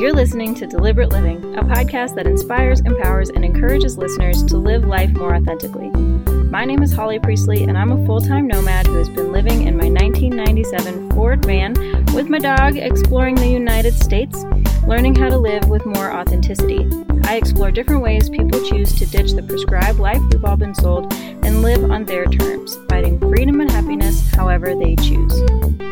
You're 0.00 0.14
listening 0.14 0.54
to 0.54 0.66
Deliberate 0.66 1.10
Living, 1.10 1.58
a 1.58 1.62
podcast 1.62 2.14
that 2.14 2.26
inspires, 2.26 2.80
empowers, 2.80 3.28
and 3.28 3.44
encourages 3.44 3.98
listeners 3.98 4.42
to 4.44 4.56
live 4.56 4.86
life 4.86 5.10
more 5.10 5.36
authentically. 5.36 5.90
My 5.90 6.64
name 6.64 6.82
is 6.82 6.90
Holly 6.90 7.18
Priestley, 7.18 7.64
and 7.64 7.76
I'm 7.76 7.92
a 7.92 8.06
full 8.06 8.18
time 8.18 8.46
nomad 8.46 8.86
who 8.86 8.94
has 8.94 9.10
been 9.10 9.30
living 9.30 9.66
in 9.66 9.76
my 9.76 9.90
1997 9.90 11.10
Ford 11.10 11.44
van 11.44 11.74
with 12.14 12.30
my 12.30 12.38
dog, 12.38 12.78
exploring 12.78 13.34
the 13.34 13.46
United 13.46 13.92
States, 13.92 14.42
learning 14.86 15.16
how 15.16 15.28
to 15.28 15.36
live 15.36 15.68
with 15.68 15.84
more 15.84 16.10
authenticity. 16.10 16.88
I 17.24 17.36
explore 17.36 17.70
different 17.70 18.00
ways 18.00 18.30
people 18.30 18.66
choose 18.70 18.94
to 18.94 19.04
ditch 19.04 19.32
the 19.32 19.42
prescribed 19.42 19.98
life 19.98 20.22
we've 20.32 20.46
all 20.46 20.56
been 20.56 20.74
sold 20.74 21.12
and 21.12 21.60
live 21.60 21.90
on 21.90 22.06
their 22.06 22.24
terms, 22.24 22.78
finding 22.88 23.18
freedom 23.18 23.60
and 23.60 23.70
happiness 23.70 24.30
however 24.30 24.74
they 24.74 24.96
choose. 24.96 25.89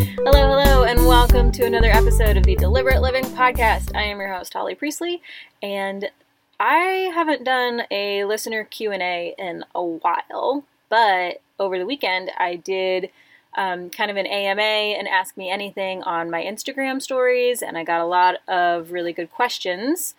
Hello, 0.00 0.48
hello, 0.48 0.84
and 0.84 1.04
welcome 1.06 1.52
to 1.52 1.66
another 1.66 1.90
episode 1.90 2.38
of 2.38 2.44
the 2.44 2.56
Deliberate 2.56 3.02
Living 3.02 3.24
Podcast. 3.24 3.94
I 3.94 4.04
am 4.04 4.18
your 4.18 4.32
host, 4.32 4.54
Holly 4.54 4.74
Priestley, 4.74 5.20
and 5.62 6.10
I 6.58 7.10
haven't 7.12 7.44
done 7.44 7.82
a 7.90 8.24
listener 8.24 8.64
Q&A 8.64 9.34
in 9.36 9.62
a 9.74 9.84
while, 9.84 10.64
but 10.88 11.42
over 11.58 11.78
the 11.78 11.84
weekend 11.84 12.30
I 12.38 12.56
did 12.56 13.10
um, 13.58 13.90
kind 13.90 14.10
of 14.10 14.16
an 14.16 14.26
AMA 14.26 14.62
and 14.62 15.06
Ask 15.06 15.36
Me 15.36 15.50
Anything 15.50 16.02
on 16.04 16.30
my 16.30 16.42
Instagram 16.42 17.02
stories, 17.02 17.60
and 17.60 17.76
I 17.76 17.84
got 17.84 18.00
a 18.00 18.06
lot 18.06 18.36
of 18.48 18.92
really 18.92 19.12
good 19.12 19.30
questions 19.30 20.14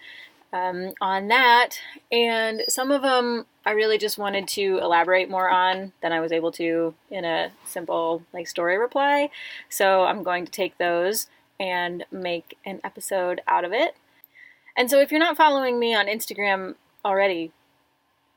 um, 0.53 0.93
on 1.01 1.27
that. 1.29 1.79
And 2.11 2.61
some 2.69 2.91
of 2.91 3.01
them 3.01 3.47
I 3.65 3.71
really 3.71 3.97
just 3.97 4.17
wanted 4.17 4.47
to 4.49 4.79
elaborate 4.81 5.29
more 5.29 5.49
on 5.49 5.93
than 6.01 6.11
I 6.11 6.19
was 6.19 6.31
able 6.31 6.51
to 6.53 6.95
in 7.09 7.25
a 7.25 7.51
simple 7.65 8.23
like 8.33 8.47
story 8.47 8.77
reply. 8.77 9.29
So 9.69 10.03
I'm 10.03 10.23
going 10.23 10.45
to 10.45 10.51
take 10.51 10.77
those 10.77 11.27
and 11.59 12.05
make 12.11 12.57
an 12.65 12.81
episode 12.83 13.41
out 13.47 13.63
of 13.63 13.71
it. 13.71 13.95
And 14.75 14.89
so 14.89 14.99
if 14.99 15.11
you're 15.11 15.19
not 15.19 15.37
following 15.37 15.79
me 15.79 15.93
on 15.93 16.07
Instagram 16.07 16.75
already, 17.05 17.51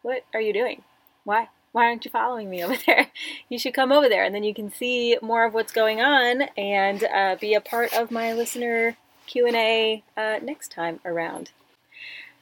what 0.03 0.25
are 0.35 0.41
you 0.41 0.53
doing? 0.53 0.83
Why? 1.25 1.49
Why 1.73 1.87
aren't 1.87 2.05
you 2.05 2.11
following 2.11 2.51
me 2.51 2.63
over 2.65 2.77
there? 2.87 3.09
You 3.49 3.59
should 3.59 3.75
come 3.75 3.93
over 3.93 4.09
there 4.09 4.25
and 4.25 4.35
then 4.35 4.45
you 4.45 4.55
can 4.55 4.71
see 4.71 5.17
more 5.23 5.47
of 5.47 5.55
what's 5.55 5.73
going 5.73 6.03
on 6.03 6.43
and 6.57 7.05
uh, 7.05 7.37
be 7.41 7.55
a 7.55 7.61
part 7.61 7.95
of 7.95 8.11
my 8.11 8.35
listener 8.35 8.99
Q&A 9.27 10.03
uh, 10.17 10.39
next 10.43 10.71
time 10.71 11.01
around. 11.05 11.53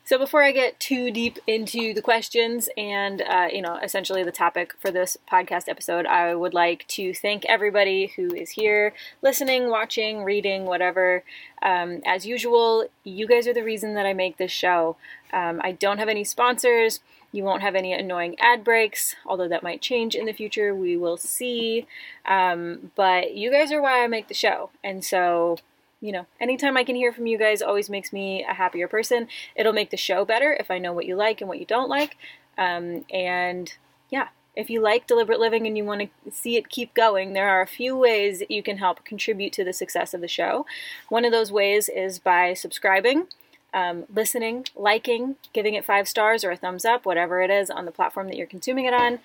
So 0.04 0.18
before 0.18 0.42
I 0.42 0.50
get 0.50 0.80
too 0.80 1.12
deep 1.12 1.38
into 1.46 1.94
the 1.94 2.02
questions 2.02 2.68
and 2.76 3.22
uh, 3.22 3.48
you 3.52 3.62
know 3.62 3.76
essentially 3.76 4.24
the 4.24 4.32
topic 4.32 4.74
for 4.80 4.90
this 4.90 5.16
podcast 5.30 5.68
episode, 5.68 6.06
I 6.06 6.34
would 6.34 6.54
like 6.54 6.86
to 6.88 7.14
thank 7.14 7.44
everybody 7.46 8.12
who 8.16 8.34
is 8.34 8.50
here, 8.50 8.94
listening, 9.22 9.68
watching, 9.68 10.24
reading, 10.24 10.64
whatever. 10.64 11.22
Um, 11.62 12.02
as 12.04 12.26
usual, 12.26 12.88
you 13.04 13.28
guys 13.28 13.46
are 13.46 13.54
the 13.54 13.62
reason 13.62 13.94
that 13.94 14.04
I 14.04 14.12
make 14.12 14.38
this 14.38 14.50
show. 14.50 14.96
Um, 15.32 15.60
I 15.62 15.72
don't 15.72 15.98
have 15.98 16.08
any 16.08 16.24
sponsors. 16.24 16.98
You 17.30 17.44
won't 17.44 17.62
have 17.62 17.76
any 17.76 17.92
annoying 17.92 18.36
ad 18.40 18.64
breaks, 18.64 19.14
although 19.24 19.48
that 19.48 19.62
might 19.62 19.80
change 19.80 20.16
in 20.16 20.26
the 20.26 20.32
future. 20.32 20.74
We 20.74 20.96
will 20.96 21.16
see. 21.16 21.86
Um, 22.26 22.90
but 22.96 23.34
you 23.34 23.50
guys 23.52 23.70
are 23.72 23.80
why 23.80 24.02
I 24.02 24.08
make 24.08 24.26
the 24.26 24.34
show, 24.34 24.70
and 24.82 25.04
so 25.04 25.58
you 26.02 26.10
know, 26.10 26.26
anytime 26.40 26.76
I 26.76 26.84
can 26.84 26.96
hear 26.96 27.12
from 27.12 27.28
you 27.28 27.38
guys 27.38 27.62
always 27.62 27.88
makes 27.88 28.12
me 28.12 28.44
a 28.44 28.52
happier 28.52 28.88
person. 28.88 29.28
It'll 29.54 29.72
make 29.72 29.90
the 29.90 29.96
show 29.96 30.24
better 30.24 30.52
if 30.52 30.70
I 30.70 30.78
know 30.78 30.92
what 30.92 31.06
you 31.06 31.14
like 31.14 31.40
and 31.40 31.48
what 31.48 31.60
you 31.60 31.64
don't 31.64 31.88
like. 31.88 32.16
Um, 32.58 33.06
and 33.08 33.72
yeah, 34.10 34.28
if 34.56 34.68
you 34.68 34.82
like 34.82 35.06
deliberate 35.06 35.38
living 35.38 35.64
and 35.66 35.78
you 35.78 35.84
want 35.84 36.02
to 36.02 36.32
see 36.32 36.56
it 36.56 36.68
keep 36.68 36.92
going, 36.92 37.32
there 37.32 37.48
are 37.48 37.62
a 37.62 37.68
few 37.68 37.96
ways 37.96 38.42
you 38.48 38.64
can 38.64 38.78
help 38.78 39.04
contribute 39.04 39.52
to 39.54 39.64
the 39.64 39.72
success 39.72 40.12
of 40.12 40.20
the 40.20 40.28
show. 40.28 40.66
One 41.08 41.24
of 41.24 41.30
those 41.30 41.52
ways 41.52 41.88
is 41.88 42.18
by 42.18 42.52
subscribing 42.52 43.28
um, 43.74 44.04
listening, 44.14 44.66
liking, 44.76 45.36
giving 45.52 45.74
it 45.74 45.84
five 45.84 46.06
stars 46.06 46.44
or 46.44 46.50
a 46.50 46.56
thumbs 46.56 46.84
up, 46.84 47.06
whatever 47.06 47.42
it 47.42 47.50
is 47.50 47.70
on 47.70 47.84
the 47.84 47.90
platform 47.90 48.28
that 48.28 48.36
you're 48.36 48.46
consuming 48.46 48.84
it 48.84 48.94
on, 48.94 49.18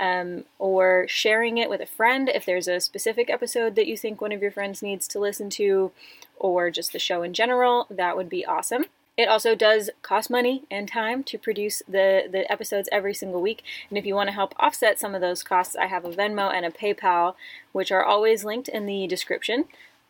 um, 0.00 0.44
or 0.58 1.06
sharing 1.08 1.58
it 1.58 1.70
with 1.70 1.80
a 1.80 1.86
friend 1.86 2.28
if 2.28 2.44
there's 2.44 2.68
a 2.68 2.80
specific 2.80 3.30
episode 3.30 3.74
that 3.76 3.86
you 3.86 3.96
think 3.96 4.20
one 4.20 4.32
of 4.32 4.42
your 4.42 4.50
friends 4.50 4.82
needs 4.82 5.06
to 5.08 5.18
listen 5.18 5.50
to, 5.50 5.92
or 6.36 6.70
just 6.70 6.92
the 6.92 6.98
show 6.98 7.22
in 7.22 7.32
general, 7.32 7.86
that 7.90 8.16
would 8.16 8.28
be 8.28 8.44
awesome. 8.44 8.86
It 9.16 9.28
also 9.28 9.54
does 9.54 9.90
cost 10.00 10.30
money 10.30 10.62
and 10.70 10.88
time 10.88 11.22
to 11.24 11.38
produce 11.38 11.82
the, 11.86 12.28
the 12.30 12.50
episodes 12.50 12.88
every 12.90 13.12
single 13.12 13.42
week. 13.42 13.62
And 13.90 13.98
if 13.98 14.06
you 14.06 14.14
want 14.14 14.28
to 14.28 14.34
help 14.34 14.54
offset 14.58 14.98
some 14.98 15.14
of 15.14 15.20
those 15.20 15.42
costs, 15.42 15.76
I 15.76 15.86
have 15.86 16.06
a 16.06 16.10
Venmo 16.10 16.52
and 16.52 16.64
a 16.64 16.70
PayPal, 16.70 17.34
which 17.72 17.92
are 17.92 18.02
always 18.02 18.42
linked 18.42 18.68
in 18.68 18.86
the 18.86 19.06
description 19.06 19.66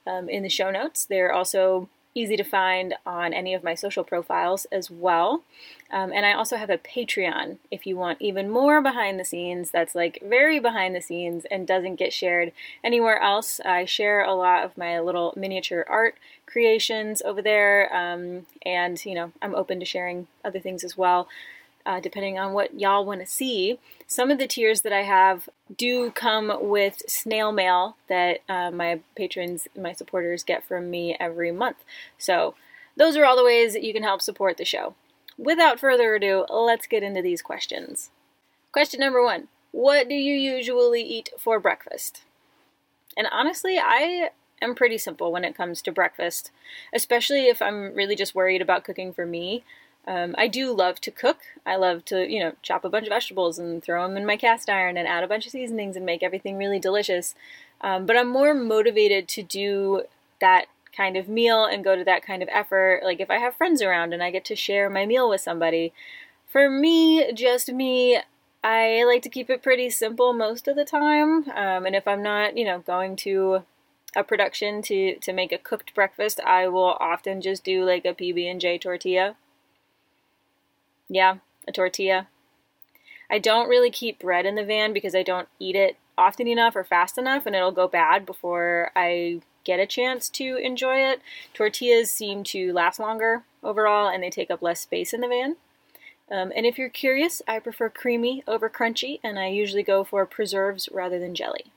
um, 0.07 0.29
in 0.29 0.45
the 0.45 0.49
show 0.49 0.71
notes. 0.71 1.05
They're 1.05 1.33
also 1.33 1.89
easy 2.15 2.37
to 2.37 2.45
find 2.45 2.95
on 3.07 3.33
any 3.33 3.55
of 3.55 3.65
my 3.65 3.75
social 3.75 4.05
profiles 4.05 4.67
as 4.73 4.91
well. 4.91 5.43
Um, 5.91 6.13
and 6.13 6.25
I 6.25 6.33
also 6.33 6.57
have 6.57 6.71
a 6.71 6.79
Patreon 6.79 7.59
if 7.71 7.87
you 7.87 7.97
want 7.97 8.21
even 8.21 8.51
more 8.51 8.81
behind 8.81 9.19
the 9.19 9.25
scenes 9.25 9.71
that's 9.71 9.95
like 9.95 10.23
very 10.25 10.59
behind 10.59 10.95
the 10.95 11.01
scenes 11.01 11.45
and 11.51 11.67
doesn't 11.67 11.97
get 11.97 12.13
shared 12.13 12.53
anywhere 12.83 13.21
else. 13.21 13.61
I 13.65 13.85
share 13.85 14.25
a 14.25 14.35
lot 14.35 14.65
of 14.65 14.77
my 14.77 15.01
little 15.01 15.35
miniature 15.37 15.85
art 15.89 16.17
creations 16.47 17.23
over 17.23 17.43
there. 17.43 17.95
Um, 17.95 18.47
and, 18.65 19.03
you 19.05 19.15
know, 19.15 19.33
I'm 19.41 19.55
open 19.55 19.81
to 19.81 19.87
sharing 19.87 20.27
other 20.45 20.61
things 20.61 20.85
as 20.85 20.97
well 20.97 21.29
uh, 21.87 22.01
depending 22.01 22.39
on 22.39 22.53
what 22.53 22.79
y'all 22.79 23.05
want 23.05 23.21
to 23.21 23.27
see. 23.27 23.79
Some 24.07 24.31
of 24.31 24.39
the 24.39 24.47
tiers 24.47 24.83
that 24.83 24.93
I 24.93 25.03
have 25.03 25.49
do 25.77 26.11
come 26.11 26.53
with 26.61 27.03
snail 27.07 27.53
mail 27.53 27.97
that 28.09 28.41
uh, 28.49 28.71
my 28.71 29.01
patrons, 29.17 29.69
my 29.77 29.93
supporters 29.93 30.45
get 30.45 30.65
from 30.65 30.91
me 30.91 31.17
every 31.19 31.53
month. 31.53 31.79
So, 32.19 32.55
those 32.97 33.17
are 33.17 33.25
all 33.25 33.37
the 33.37 33.45
ways 33.45 33.73
that 33.73 33.83
you 33.83 33.95
can 33.95 34.03
help 34.03 34.21
support 34.21 34.59
the 34.59 34.65
show. 34.65 34.95
Without 35.39 35.81
further 35.81 36.15
ado, 36.15 36.45
let's 36.51 36.87
get 36.87 37.03
into 37.03 37.23
these 37.23 37.41
questions. 37.41 38.11
Question 38.71 39.01
number 39.01 39.23
one 39.23 39.49
What 39.71 40.09
do 40.09 40.15
you 40.15 40.35
usually 40.35 41.03
eat 41.03 41.31
for 41.39 41.59
breakfast? 41.59 42.23
And 43.17 43.27
honestly, 43.31 43.79
I 43.79 44.31
am 44.63 44.75
pretty 44.75 44.99
simple 44.99 45.33
when 45.33 45.45
it 45.45 45.57
comes 45.57 45.83
to 45.83 45.93
breakfast, 45.93 46.51
especially 46.95 47.49
if 47.49 47.61
I'm 47.61 47.95
really 47.95 48.17
just 48.17 48.35
worried 48.35 48.63
about 48.63 48.85
cooking 48.85 49.13
for 49.13 49.27
me. 49.27 49.65
Um, 50.07 50.35
I 50.37 50.49
do 50.49 50.73
love 50.75 51.01
to 51.03 51.11
cook. 51.11 51.39
I 51.65 51.77
love 51.77 52.05
to, 52.07 52.29
you 52.29 52.41
know, 52.41 52.53
chop 52.63 52.85
a 52.85 52.89
bunch 52.89 53.07
of 53.07 53.13
vegetables 53.13 53.59
and 53.59 53.83
throw 53.83 54.07
them 54.07 54.17
in 54.17 54.27
my 54.27 54.37
cast 54.37 54.69
iron 54.69 54.97
and 54.97 55.07
add 55.07 55.23
a 55.23 55.29
bunch 55.29 55.47
of 55.47 55.53
seasonings 55.53 55.97
and 55.97 56.05
make 56.05 56.23
everything 56.23 56.57
really 56.57 56.81
delicious. 56.81 57.35
Um, 57.81 58.07
but 58.07 58.17
I'm 58.17 58.29
more 58.29 58.55
motivated 58.55 59.29
to 59.29 59.43
do 59.43 60.03
that 60.41 60.67
kind 60.97 61.17
of 61.17 61.29
meal 61.29 61.65
and 61.65 61.85
go 61.85 61.97
to 61.97 62.05
that 62.05 62.25
kind 62.25 62.43
of 62.43 62.49
effort. 62.53 63.03
Like 63.05 63.21
if 63.21 63.31
I 63.31 63.39
have 63.39 63.55
friends 63.55 63.81
around 63.81 64.13
and 64.13 64.23
I 64.23 64.31
get 64.31 64.45
to 64.47 64.57
share 64.57 64.91
my 64.91 65.07
meal 65.07 65.29
with 65.29 65.41
somebody. 65.41 65.93
For 66.49 66.69
me, 66.69 67.33
just 67.33 67.73
me, 67.73 68.21
I 68.63 69.05
like 69.05 69.23
to 69.23 69.31
keep 69.31 69.49
it 69.49 69.63
pretty 69.63 69.89
simple 69.89 70.33
most 70.33 70.69
of 70.69 70.77
the 70.77 70.85
time. 70.85 71.49
Um, 71.51 71.87
and 71.87 71.95
if 71.95 72.07
I'm 72.07 72.23
not, 72.23 72.57
you 72.57 72.65
know, 72.65 72.81
going 72.81 73.17
to 73.17 73.63
a 74.15 74.23
production 74.23 74.83
to 74.83 75.17
to 75.21 75.33
make 75.33 75.53
a 75.53 75.59
cooked 75.59 75.95
breakfast, 75.95 76.41
I 76.41 76.69
will 76.69 76.99
often 77.01 77.41
just 77.41 77.65
do 77.65 77.85
like 77.85 78.05
a 78.05 78.13
PB 78.13 78.51
and 78.51 78.61
J 78.61 78.77
tortilla 78.77 79.37
yeah, 81.13 81.37
a 81.69 81.73
tortilla. 81.73 82.29
I 83.31 83.39
don't 83.39 83.69
really 83.69 83.91
keep 83.91 84.19
bread 84.19 84.47
in 84.47 84.55
the 84.55 84.65
van 84.65 84.93
because 84.93 85.15
I 85.15 85.23
don't 85.23 85.49
eat 85.59 85.77
it 85.77 85.97
often 86.17 86.49
enough 86.49 86.75
or 86.75 86.85
fast 86.85 87.19
enough 87.19 87.47
and 87.47 87.55
it'll 87.55 87.73
go 87.73 87.89
bad 87.89 88.27
before 88.27 88.91
I 88.97 89.41
get 89.65 89.79
a 89.79 89.87
chance 89.87 90.29
to 90.31 90.57
enjoy 90.57 90.99
it. 90.99 91.21
Tortillas 91.55 92.11
seem 92.11 92.45
to 92.45 92.73
last 92.73 92.99
longer 92.99 93.45
overall 93.63 94.09
and 94.09 94.23
they 94.23 94.31
take 94.31 94.51
up 94.51 94.63
less 94.63 94.81
space 94.81 95.13
in 95.13 95.21
the 95.21 95.29
van. 95.29 95.57
Um, 96.31 96.53
and 96.57 96.65
if 96.65 96.79
you're 96.79 96.89
curious, 96.89 97.43
I 97.47 97.59
prefer 97.59 97.91
creamy 97.91 98.43
over 98.49 98.71
crunchy 98.71 99.21
and 99.23 99.39
I 99.39 99.49
usually 99.49 99.83
go 99.83 100.05
for 100.05 100.25
preserves 100.25 100.89
rather 100.93 101.19
than 101.19 101.35
jelly. 101.35 101.73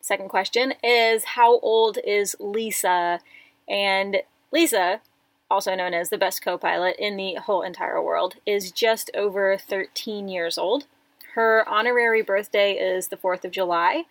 Second 0.00 0.28
question 0.28 0.74
is 0.82 1.24
How 1.24 1.60
old 1.60 1.98
is 2.04 2.34
Lisa? 2.40 3.20
And 3.68 4.22
Lisa 4.50 5.00
also 5.50 5.74
known 5.74 5.94
as 5.94 6.10
the 6.10 6.18
best 6.18 6.42
co 6.42 6.56
pilot 6.56 6.96
in 6.98 7.16
the 7.16 7.34
whole 7.34 7.62
entire 7.62 8.02
world, 8.02 8.36
is 8.46 8.70
just 8.70 9.10
over 9.14 9.56
13 9.58 10.28
years 10.28 10.56
old. 10.56 10.86
Her 11.34 11.68
honorary 11.68 12.22
birthday 12.22 12.72
is 12.72 13.08
the 13.08 13.16
4th 13.16 13.44
of 13.44 13.50
July. 13.50 14.04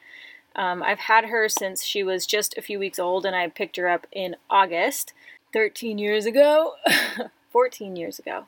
Um, 0.55 0.81
I've 0.83 0.99
had 0.99 1.25
her 1.25 1.47
since 1.47 1.83
she 1.83 2.03
was 2.03 2.25
just 2.25 2.57
a 2.57 2.61
few 2.61 2.79
weeks 2.79 2.99
old, 2.99 3.25
and 3.25 3.35
I 3.35 3.47
picked 3.47 3.77
her 3.77 3.87
up 3.87 4.07
in 4.11 4.35
August. 4.49 5.13
13 5.53 5.97
years 5.97 6.25
ago, 6.25 6.75
14 7.51 7.95
years 7.95 8.19
ago, 8.19 8.45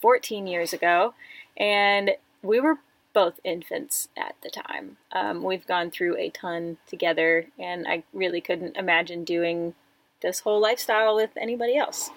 14 0.00 0.46
years 0.46 0.72
ago, 0.72 1.14
and 1.56 2.10
we 2.42 2.60
were 2.60 2.78
both 3.12 3.40
infants 3.42 4.08
at 4.16 4.36
the 4.42 4.50
time. 4.50 4.96
Um, 5.12 5.42
we've 5.42 5.66
gone 5.66 5.90
through 5.90 6.16
a 6.16 6.30
ton 6.30 6.78
together, 6.86 7.46
and 7.58 7.86
I 7.88 8.04
really 8.12 8.40
couldn't 8.40 8.76
imagine 8.76 9.24
doing 9.24 9.74
this 10.22 10.40
whole 10.40 10.60
lifestyle 10.60 11.16
with 11.16 11.30
anybody 11.40 11.76
else. 11.76 12.10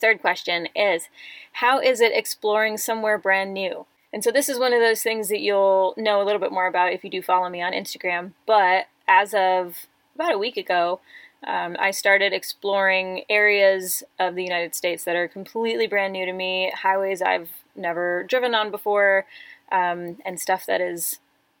Third 0.00 0.20
question 0.20 0.68
is 0.74 1.08
How 1.52 1.80
is 1.80 2.00
it 2.00 2.12
exploring 2.12 2.78
somewhere 2.78 3.18
brand 3.18 3.52
new? 3.52 3.86
And 4.12 4.24
so, 4.24 4.30
this 4.30 4.48
is 4.48 4.58
one 4.58 4.72
of 4.72 4.80
those 4.80 5.02
things 5.02 5.28
that 5.28 5.40
you'll 5.40 5.94
know 5.96 6.20
a 6.20 6.24
little 6.24 6.40
bit 6.40 6.52
more 6.52 6.66
about 6.66 6.92
if 6.92 7.04
you 7.04 7.10
do 7.10 7.22
follow 7.22 7.48
me 7.48 7.62
on 7.62 7.72
Instagram. 7.72 8.32
But 8.46 8.86
as 9.06 9.34
of 9.34 9.86
about 10.14 10.34
a 10.34 10.38
week 10.38 10.56
ago, 10.56 11.00
um, 11.46 11.76
I 11.78 11.90
started 11.90 12.32
exploring 12.32 13.24
areas 13.30 14.02
of 14.18 14.34
the 14.34 14.42
United 14.42 14.74
States 14.74 15.04
that 15.04 15.16
are 15.16 15.28
completely 15.28 15.86
brand 15.86 16.12
new 16.12 16.26
to 16.26 16.32
me, 16.32 16.72
highways 16.74 17.22
I've 17.22 17.50
never 17.74 18.24
driven 18.24 18.54
on 18.54 18.70
before, 18.70 19.26
um, 19.72 20.18
and 20.24 20.38
stuff 20.38 20.66
that 20.66 20.80
is 20.80 21.18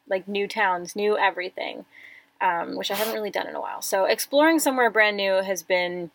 like 0.08 0.28
new 0.28 0.46
towns, 0.46 0.94
new 0.94 1.16
everything, 1.16 1.86
um, 2.40 2.76
which 2.76 2.90
I 2.90 2.94
haven't 2.94 3.14
really 3.14 3.30
done 3.30 3.46
in 3.46 3.54
a 3.54 3.60
while. 3.60 3.82
So, 3.82 4.04
exploring 4.04 4.58
somewhere 4.58 4.90
brand 4.90 5.16
new 5.16 5.42
has 5.42 5.62
been 5.62 6.10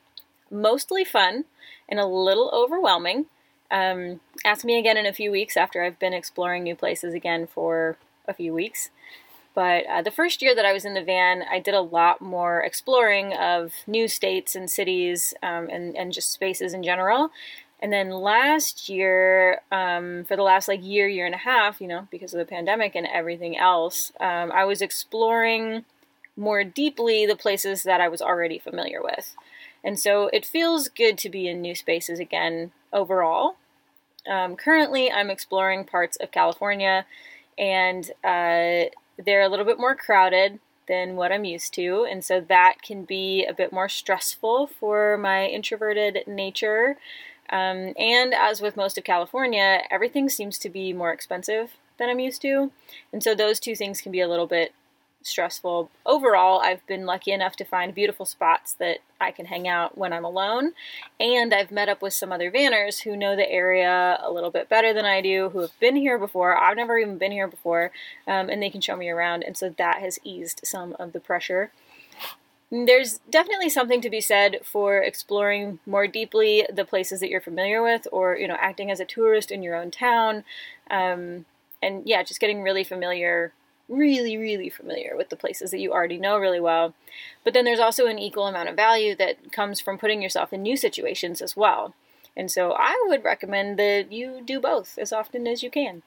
mostly 0.52 1.04
fun 1.04 1.46
and 1.90 2.00
a 2.00 2.06
little 2.06 2.50
overwhelming. 2.54 3.26
Um, 3.72 4.20
ask 4.44 4.64
me 4.64 4.78
again 4.78 4.98
in 4.98 5.06
a 5.06 5.14
few 5.14 5.32
weeks 5.32 5.58
after 5.58 5.84
I've 5.84 6.00
been 6.00 6.14
exploring 6.14 6.64
new 6.64 6.76
places 6.76 7.14
again 7.14 7.48
for 7.48 7.98
a 8.28 8.34
few 8.34 8.54
weeks. 8.54 8.90
But 9.54 9.86
uh, 9.88 10.02
the 10.02 10.12
first 10.12 10.42
year 10.42 10.54
that 10.54 10.66
I 10.66 10.74
was 10.74 10.84
in 10.84 10.94
the 10.94 11.04
van, 11.04 11.44
I 11.50 11.60
did 11.60 11.74
a 11.74 11.82
lot 11.82 12.22
more 12.22 12.60
exploring 12.62 13.34
of 13.34 13.74
new 13.88 14.08
states 14.08 14.54
and 14.54 14.70
cities 14.70 15.34
um, 15.42 15.70
and, 15.72 15.96
and 15.96 16.12
just 16.12 16.32
spaces 16.32 16.74
in 16.74 16.84
general. 16.84 17.32
And 17.80 17.92
then 17.92 18.10
last 18.10 18.90
year, 18.90 19.62
um, 19.72 20.26
for 20.26 20.36
the 20.36 20.44
last 20.44 20.68
like 20.68 20.84
year, 20.84 21.08
year 21.08 21.26
and 21.26 21.36
a 21.36 21.40
half, 21.40 21.80
you 21.80 21.88
know, 21.88 22.08
because 22.12 22.34
of 22.34 22.40
the 22.40 22.46
pandemic 22.46 22.96
and 22.96 23.08
everything 23.08 23.58
else, 23.58 24.12
um, 24.20 24.52
I 24.52 24.66
was 24.66 24.82
exploring 24.82 25.86
more 26.38 26.64
deeply 26.64 27.26
the 27.26 27.36
places 27.36 27.84
that 27.84 28.02
I 28.02 28.08
was 28.08 28.22
already 28.22 28.60
familiar 28.60 29.02
with. 29.02 29.36
And 29.84 30.00
so 30.00 30.30
it 30.34 30.46
feels 30.46 30.88
good 30.88 31.18
to 31.20 31.30
be 31.30 31.48
in 31.48 31.62
new 31.62 31.76
spaces 31.76 32.20
again 32.20 32.72
overall. 32.92 33.58
Um, 34.28 34.56
currently, 34.56 35.12
I'm 35.12 35.30
exploring 35.30 35.86
parts 35.86 36.18
of 36.18 36.32
California, 36.32 37.06
and 37.58 38.10
uh, 38.24 38.90
they're 39.24 39.44
a 39.44 39.50
little 39.50 39.66
bit 39.66 39.80
more 39.80 39.96
crowded 39.96 40.60
than 40.88 41.16
what 41.16 41.32
I'm 41.32 41.46
used 41.46 41.74
to, 41.76 42.08
and 42.10 42.24
so 42.24 42.42
that 42.42 42.82
can 42.82 43.06
be 43.06 43.46
a 43.46 43.54
bit 43.54 43.72
more 43.72 43.90
stressful 43.90 44.68
for 44.68 45.18
my 45.18 45.46
introverted 45.46 46.24
nature. 46.28 46.98
Um, 47.52 47.94
and 47.98 48.34
as 48.34 48.62
with 48.62 48.76
most 48.76 48.98
of 48.98 49.04
California, 49.04 49.82
everything 49.92 50.30
seems 50.30 50.58
to 50.60 50.70
be 50.70 50.94
more 50.94 51.12
expensive 51.12 51.74
than 51.98 52.10
I'm 52.10 52.20
used 52.20 52.42
to, 52.42 52.72
and 53.14 53.24
so 53.24 53.36
those 53.36 53.60
two 53.60 53.76
things 53.76 54.02
can 54.02 54.12
be 54.12 54.22
a 54.22 54.28
little 54.28 54.48
bit 54.48 54.74
stressful. 55.26 55.90
Overall, 56.06 56.60
I've 56.60 56.86
been 56.88 57.06
lucky 57.06 57.32
enough 57.32 57.56
to 57.58 57.66
find 57.66 57.94
beautiful 57.94 58.26
spots 58.26 58.74
that 58.76 59.00
I 59.20 59.32
can 59.32 59.48
hang 59.48 59.68
out 59.68 59.98
when 59.98 60.14
I'm 60.14 60.26
alone. 60.26 60.74
And 61.20 61.54
I've 61.54 61.72
met 61.72 61.90
up 61.90 62.02
with 62.02 62.14
some 62.14 62.32
other 62.32 62.52
vanners 62.52 63.04
who 63.04 63.18
know 63.18 63.36
the 63.36 63.50
area 63.50 64.20
a 64.22 64.32
little 64.32 64.52
bit 64.52 64.70
better 64.70 64.94
than 64.94 65.06
I 65.06 65.22
do, 65.22 65.50
who 65.50 65.60
have 65.60 65.78
been 65.80 65.96
here 65.96 66.18
before. 66.18 66.58
I've 66.58 66.78
never 66.78 66.98
even 67.00 67.18
been 67.18 67.32
here 67.32 67.48
before, 67.48 67.92
um, 68.28 68.50
and 68.50 68.62
they 68.62 68.70
can 68.70 68.82
show 68.82 68.96
me 68.96 69.10
around. 69.10 69.44
And 69.44 69.58
so 69.58 69.70
that 69.78 70.00
has 70.00 70.20
eased 70.24 70.62
some 70.64 70.96
of 71.00 71.14
the 71.14 71.20
pressure. 71.20 71.72
There's 72.72 73.20
definitely 73.30 73.70
something 73.70 74.02
to 74.02 74.10
be 74.10 74.22
said 74.22 74.60
for 74.64 74.98
exploring 74.98 75.80
more 75.86 76.08
deeply 76.08 76.66
the 76.72 76.84
places 76.84 77.20
that 77.20 77.30
you're 77.30 77.42
familiar 77.42 77.82
with, 77.82 78.08
or 78.12 78.36
you 78.38 78.48
know, 78.48 78.58
acting 78.60 78.92
as 78.92 79.00
a 79.00 79.06
tourist 79.06 79.52
in 79.52 79.64
your 79.64 79.76
own 79.76 79.92
town, 79.92 80.44
um, 80.90 81.46
and 81.82 82.08
yeah, 82.08 82.24
just 82.24 82.40
getting 82.40 82.64
really 82.64 82.84
familiar 82.84 83.54
really, 83.88 84.38
really 84.38 84.70
familiar 84.70 85.16
with 85.16 85.30
the 85.30 85.36
places 85.36 85.72
that 85.72 85.80
you 85.80 85.92
already 85.92 86.18
know 86.18 86.38
really 86.38 86.60
well. 86.60 86.94
But 87.44 87.54
then 87.54 87.66
there's 87.66 87.80
also 87.80 88.08
an 88.08 88.20
equal 88.20 88.48
amount 88.48 88.70
of 88.70 88.76
value 88.76 89.16
that 89.16 89.52
comes 89.52 89.80
from 89.80 89.98
putting 89.98 90.22
yourself 90.22 90.52
in 90.54 90.62
new 90.62 90.78
situations 90.78 91.42
as 91.42 91.56
well. 91.56 91.94
And 92.36 92.52
so 92.52 92.74
I 92.78 93.02
would 93.08 93.24
recommend 93.24 93.80
that 93.80 94.12
you 94.12 94.42
do 94.46 94.60
both 94.60 94.98
as 94.98 95.14
often 95.14 95.48
as 95.48 95.64
you 95.64 95.70
can. 95.70 96.04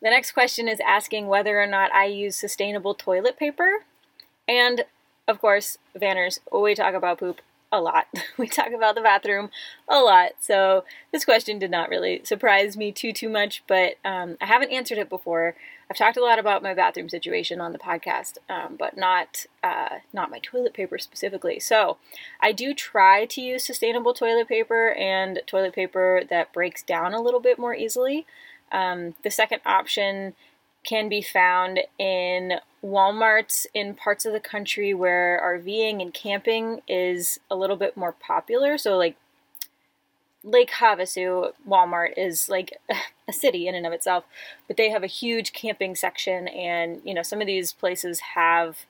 The 0.00 0.10
next 0.10 0.32
question 0.32 0.68
is 0.68 0.80
asking 0.80 1.26
whether 1.26 1.60
or 1.60 1.66
not 1.66 1.92
I 1.92 2.04
use 2.04 2.36
sustainable 2.36 2.94
toilet 2.94 3.38
paper. 3.38 3.84
And 4.48 4.84
of 5.26 5.40
course, 5.40 5.78
Vanners, 5.98 6.38
we 6.52 6.74
talk 6.74 6.94
about 6.94 7.18
poop 7.18 7.40
a 7.72 7.80
lot. 7.80 8.06
we 8.38 8.46
talk 8.46 8.72
about 8.72 8.94
the 8.94 9.00
bathroom 9.00 9.50
a 9.88 10.00
lot. 10.00 10.32
So 10.40 10.84
this 11.12 11.24
question 11.24 11.58
did 11.58 11.70
not 11.70 11.88
really 11.88 12.22
surprise 12.24 12.76
me 12.76 12.92
too 12.92 13.12
too 13.12 13.28
much, 13.28 13.62
but 13.66 13.94
um, 14.04 14.36
I 14.40 14.46
haven't 14.46 14.72
answered 14.72 14.98
it 14.98 15.08
before. 15.08 15.54
I've 15.88 15.96
talked 15.96 16.16
a 16.16 16.24
lot 16.24 16.40
about 16.40 16.64
my 16.64 16.74
bathroom 16.74 17.08
situation 17.08 17.60
on 17.60 17.72
the 17.72 17.78
podcast, 17.78 18.38
um, 18.48 18.76
but 18.76 18.96
not 18.96 19.46
uh, 19.62 20.00
not 20.12 20.30
my 20.30 20.40
toilet 20.40 20.74
paper 20.74 20.98
specifically. 20.98 21.60
So 21.60 21.98
I 22.40 22.52
do 22.52 22.74
try 22.74 23.24
to 23.26 23.40
use 23.40 23.64
sustainable 23.64 24.12
toilet 24.12 24.48
paper 24.48 24.92
and 24.92 25.40
toilet 25.46 25.74
paper 25.74 26.22
that 26.28 26.52
breaks 26.52 26.82
down 26.82 27.14
a 27.14 27.22
little 27.22 27.40
bit 27.40 27.58
more 27.58 27.74
easily. 27.74 28.26
Um, 28.72 29.14
the 29.22 29.30
second 29.30 29.60
option 29.64 30.34
can 30.84 31.08
be 31.08 31.22
found 31.22 31.80
in 31.98 32.54
Walmarts 32.82 33.66
in 33.74 33.94
parts 33.94 34.24
of 34.24 34.32
the 34.32 34.40
country 34.40 34.94
where 34.94 35.40
RVing 35.42 36.00
and 36.00 36.14
camping 36.14 36.80
is 36.88 37.40
a 37.50 37.56
little 37.56 37.76
bit 37.76 37.96
more 37.96 38.12
popular. 38.12 38.78
So, 38.78 38.96
like 38.96 39.16
Lake 40.46 40.70
Havasu 40.70 41.52
Walmart 41.68 42.12
is 42.16 42.48
like 42.48 42.78
a 43.28 43.32
city 43.32 43.66
in 43.66 43.74
and 43.74 43.86
of 43.86 43.92
itself, 43.92 44.24
but 44.68 44.76
they 44.76 44.90
have 44.90 45.02
a 45.02 45.08
huge 45.08 45.52
camping 45.52 45.94
section, 45.94 46.48
and 46.48 47.02
you 47.04 47.12
know, 47.12 47.22
some 47.22 47.40
of 47.40 47.46
these 47.46 47.72
places 47.72 48.20
have 48.34 48.86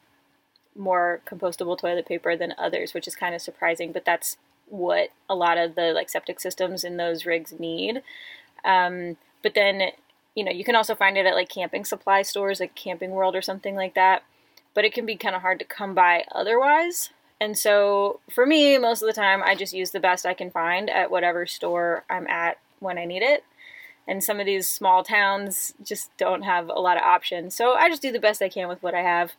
more 0.77 1.23
compostable 1.27 1.79
toilet 1.79 2.07
paper 2.07 2.37
than 2.37 2.55
others, 2.59 2.93
which 2.93 3.09
is 3.09 3.17
kind 3.17 3.35
of 3.35 3.41
surprising, 3.41 3.93
but 3.93 4.05
that's 4.05 4.37
what 4.69 5.09
a 5.29 5.35
lot 5.35 5.57
of 5.57 5.75
the 5.75 5.93
like 5.93 6.11
septic 6.11 6.39
systems 6.39 6.85
in 6.85 6.99
those 6.99 7.25
rigs 7.25 7.59
need. 7.59 8.03
Um, 8.65 9.17
but 9.43 9.55
then 9.55 9.93
you 10.37 10.45
know, 10.45 10.53
you 10.53 10.65
can 10.65 10.77
also 10.77 10.95
find 10.95 11.17
it 11.17 11.27
at 11.27 11.35
like 11.35 11.49
camping 11.49 11.85
supply 11.85 12.23
stores 12.23 12.61
like 12.61 12.75
Camping 12.75 13.11
World 13.11 13.35
or 13.35 13.43
something 13.43 13.75
like 13.75 13.95
that. 13.95 14.23
But 14.75 14.85
it 14.85 14.93
can 14.93 15.07
be 15.07 15.17
kind 15.17 15.35
of 15.35 15.41
hard 15.41 15.59
to 15.59 15.65
come 15.65 15.95
by 15.95 16.25
otherwise. 16.33 17.09
And 17.41 17.57
so 17.57 18.21
for 18.31 18.47
me, 18.47 18.79
most 18.79 19.03
of 19.03 19.07
the 19.07 19.13
time, 19.13 19.43
I 19.45 19.55
just 19.55 19.75
use 19.75 19.91
the 19.91 20.01
best 20.01 20.25
I 20.25 20.35
can 20.35 20.51
find 20.51 20.89
at 20.89 21.11
whatever 21.11 21.47
store 21.47 22.05
I'm 22.09 22.27
at 22.27 22.59
when 22.81 22.99
I 22.99 23.05
need 23.05 23.23
it. 23.23 23.45
And 24.09 24.23
some 24.23 24.39
of 24.39 24.47
these 24.47 24.69
small 24.69 25.03
towns 25.03 25.75
just 25.83 26.17
don't 26.17 26.43
have 26.43 26.69
a 26.69 26.81
lot 26.81 26.97
of 26.97 27.03
options. 27.03 27.55
So 27.55 27.75
I 27.75 27.89
just 27.89 28.03
do 28.03 28.13
the 28.13 28.21
best 28.21 28.41
I 28.41 28.49
can 28.49 28.69
with 28.69 28.83
what 28.83 28.95
I 28.95 29.03
have 29.03 29.33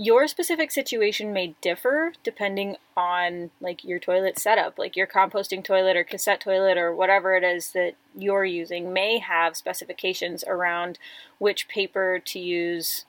your 0.00 0.28
specific 0.28 0.70
situation 0.70 1.32
may 1.32 1.56
differ 1.60 2.12
depending 2.22 2.76
on 2.96 3.50
like 3.60 3.82
your 3.82 3.98
toilet 3.98 4.38
setup 4.38 4.78
like 4.78 4.94
your 4.94 5.08
composting 5.08 5.62
toilet 5.62 5.96
or 5.96 6.04
cassette 6.04 6.40
toilet 6.40 6.78
or 6.78 6.94
whatever 6.94 7.34
it 7.34 7.42
is 7.42 7.72
that 7.72 7.94
you're 8.16 8.44
using 8.44 8.92
may 8.92 9.18
have 9.18 9.56
specifications 9.56 10.44
around 10.46 11.00
which 11.38 11.66
paper 11.66 12.20
to 12.24 12.38
use 12.38 13.06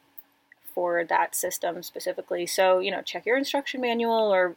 for 0.79 1.03
that 1.03 1.35
system 1.35 1.83
specifically 1.83 2.45
so 2.45 2.79
you 2.79 2.89
know 2.89 3.01
check 3.01 3.25
your 3.25 3.37
instruction 3.37 3.81
manual 3.81 4.33
or 4.33 4.55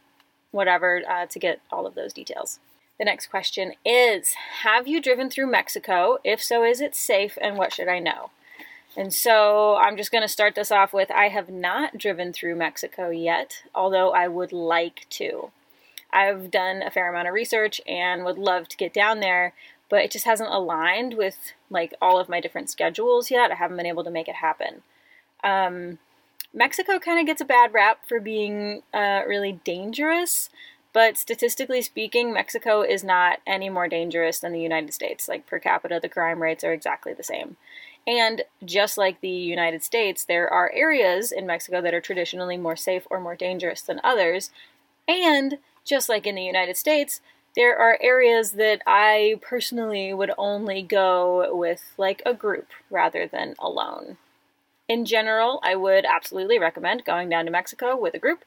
whatever 0.52 1.02
uh, 1.08 1.26
to 1.26 1.40
get 1.40 1.60
all 1.72 1.84
of 1.84 1.96
those 1.96 2.12
details 2.12 2.60
the 2.96 3.04
next 3.04 3.26
question 3.26 3.72
is 3.84 4.34
have 4.62 4.86
you 4.86 5.02
driven 5.02 5.28
through 5.28 5.50
mexico 5.50 6.18
if 6.22 6.40
so 6.40 6.62
is 6.62 6.80
it 6.80 6.94
safe 6.94 7.36
and 7.40 7.56
what 7.56 7.74
should 7.74 7.88
i 7.88 7.98
know 7.98 8.30
and 8.96 9.12
so 9.12 9.76
I'm 9.76 9.96
just 9.96 10.12
going 10.12 10.22
to 10.22 10.28
start 10.28 10.54
this 10.54 10.70
off 10.70 10.92
with 10.92 11.10
I 11.10 11.28
have 11.28 11.48
not 11.48 11.96
driven 11.96 12.32
through 12.32 12.56
Mexico 12.56 13.08
yet, 13.08 13.62
although 13.74 14.12
I 14.12 14.28
would 14.28 14.52
like 14.52 15.06
to. 15.10 15.50
I've 16.12 16.50
done 16.50 16.82
a 16.82 16.90
fair 16.90 17.08
amount 17.08 17.28
of 17.28 17.34
research 17.34 17.80
and 17.86 18.22
would 18.24 18.36
love 18.36 18.68
to 18.68 18.76
get 18.76 18.92
down 18.92 19.20
there, 19.20 19.54
but 19.88 20.02
it 20.02 20.10
just 20.10 20.26
hasn't 20.26 20.50
aligned 20.50 21.14
with 21.14 21.36
like 21.70 21.94
all 22.00 22.18
of 22.18 22.28
my 22.28 22.40
different 22.40 22.68
schedules 22.68 23.30
yet. 23.30 23.50
I 23.50 23.54
haven't 23.54 23.76
been 23.76 23.84
able 23.84 24.04
to 24.04 24.10
make 24.10 24.28
it 24.28 24.36
happen. 24.36 24.82
Um, 25.44 25.98
Mexico 26.54 26.98
kind 26.98 27.18
of 27.18 27.26
gets 27.26 27.40
a 27.40 27.46
bad 27.46 27.72
rap 27.72 28.06
for 28.06 28.20
being 28.20 28.82
uh, 28.92 29.22
really 29.26 29.52
dangerous, 29.64 30.50
but 30.92 31.16
statistically 31.16 31.80
speaking, 31.80 32.32
Mexico 32.32 32.82
is 32.82 33.02
not 33.02 33.38
any 33.46 33.70
more 33.70 33.88
dangerous 33.88 34.38
than 34.38 34.52
the 34.52 34.60
United 34.60 34.92
States. 34.92 35.28
Like 35.28 35.46
per 35.46 35.58
capita, 35.58 35.98
the 36.00 36.10
crime 36.10 36.42
rates 36.42 36.62
are 36.62 36.72
exactly 36.72 37.14
the 37.14 37.22
same. 37.22 37.56
And 38.06 38.42
just 38.64 38.98
like 38.98 39.20
the 39.20 39.30
United 39.30 39.82
States, 39.82 40.24
there 40.24 40.48
are 40.52 40.70
areas 40.74 41.32
in 41.32 41.46
Mexico 41.46 41.80
that 41.80 41.94
are 41.94 42.00
traditionally 42.00 42.58
more 42.58 42.76
safe 42.76 43.06
or 43.08 43.20
more 43.20 43.36
dangerous 43.36 43.80
than 43.80 44.00
others. 44.04 44.50
And 45.08 45.58
just 45.84 46.08
like 46.08 46.26
in 46.26 46.34
the 46.34 46.42
United 46.42 46.76
States, 46.76 47.20
there 47.54 47.78
are 47.78 47.98
areas 48.02 48.52
that 48.52 48.82
I 48.86 49.36
personally 49.40 50.12
would 50.12 50.32
only 50.36 50.82
go 50.82 51.54
with 51.54 51.92
like 51.96 52.22
a 52.26 52.34
group 52.34 52.68
rather 52.90 53.26
than 53.26 53.54
alone. 53.58 54.16
In 54.88 55.04
general, 55.04 55.60
I 55.62 55.76
would 55.76 56.04
absolutely 56.04 56.58
recommend 56.58 57.04
going 57.04 57.28
down 57.28 57.44
to 57.44 57.50
Mexico 57.50 57.96
with 57.96 58.14
a 58.14 58.18
group, 58.18 58.44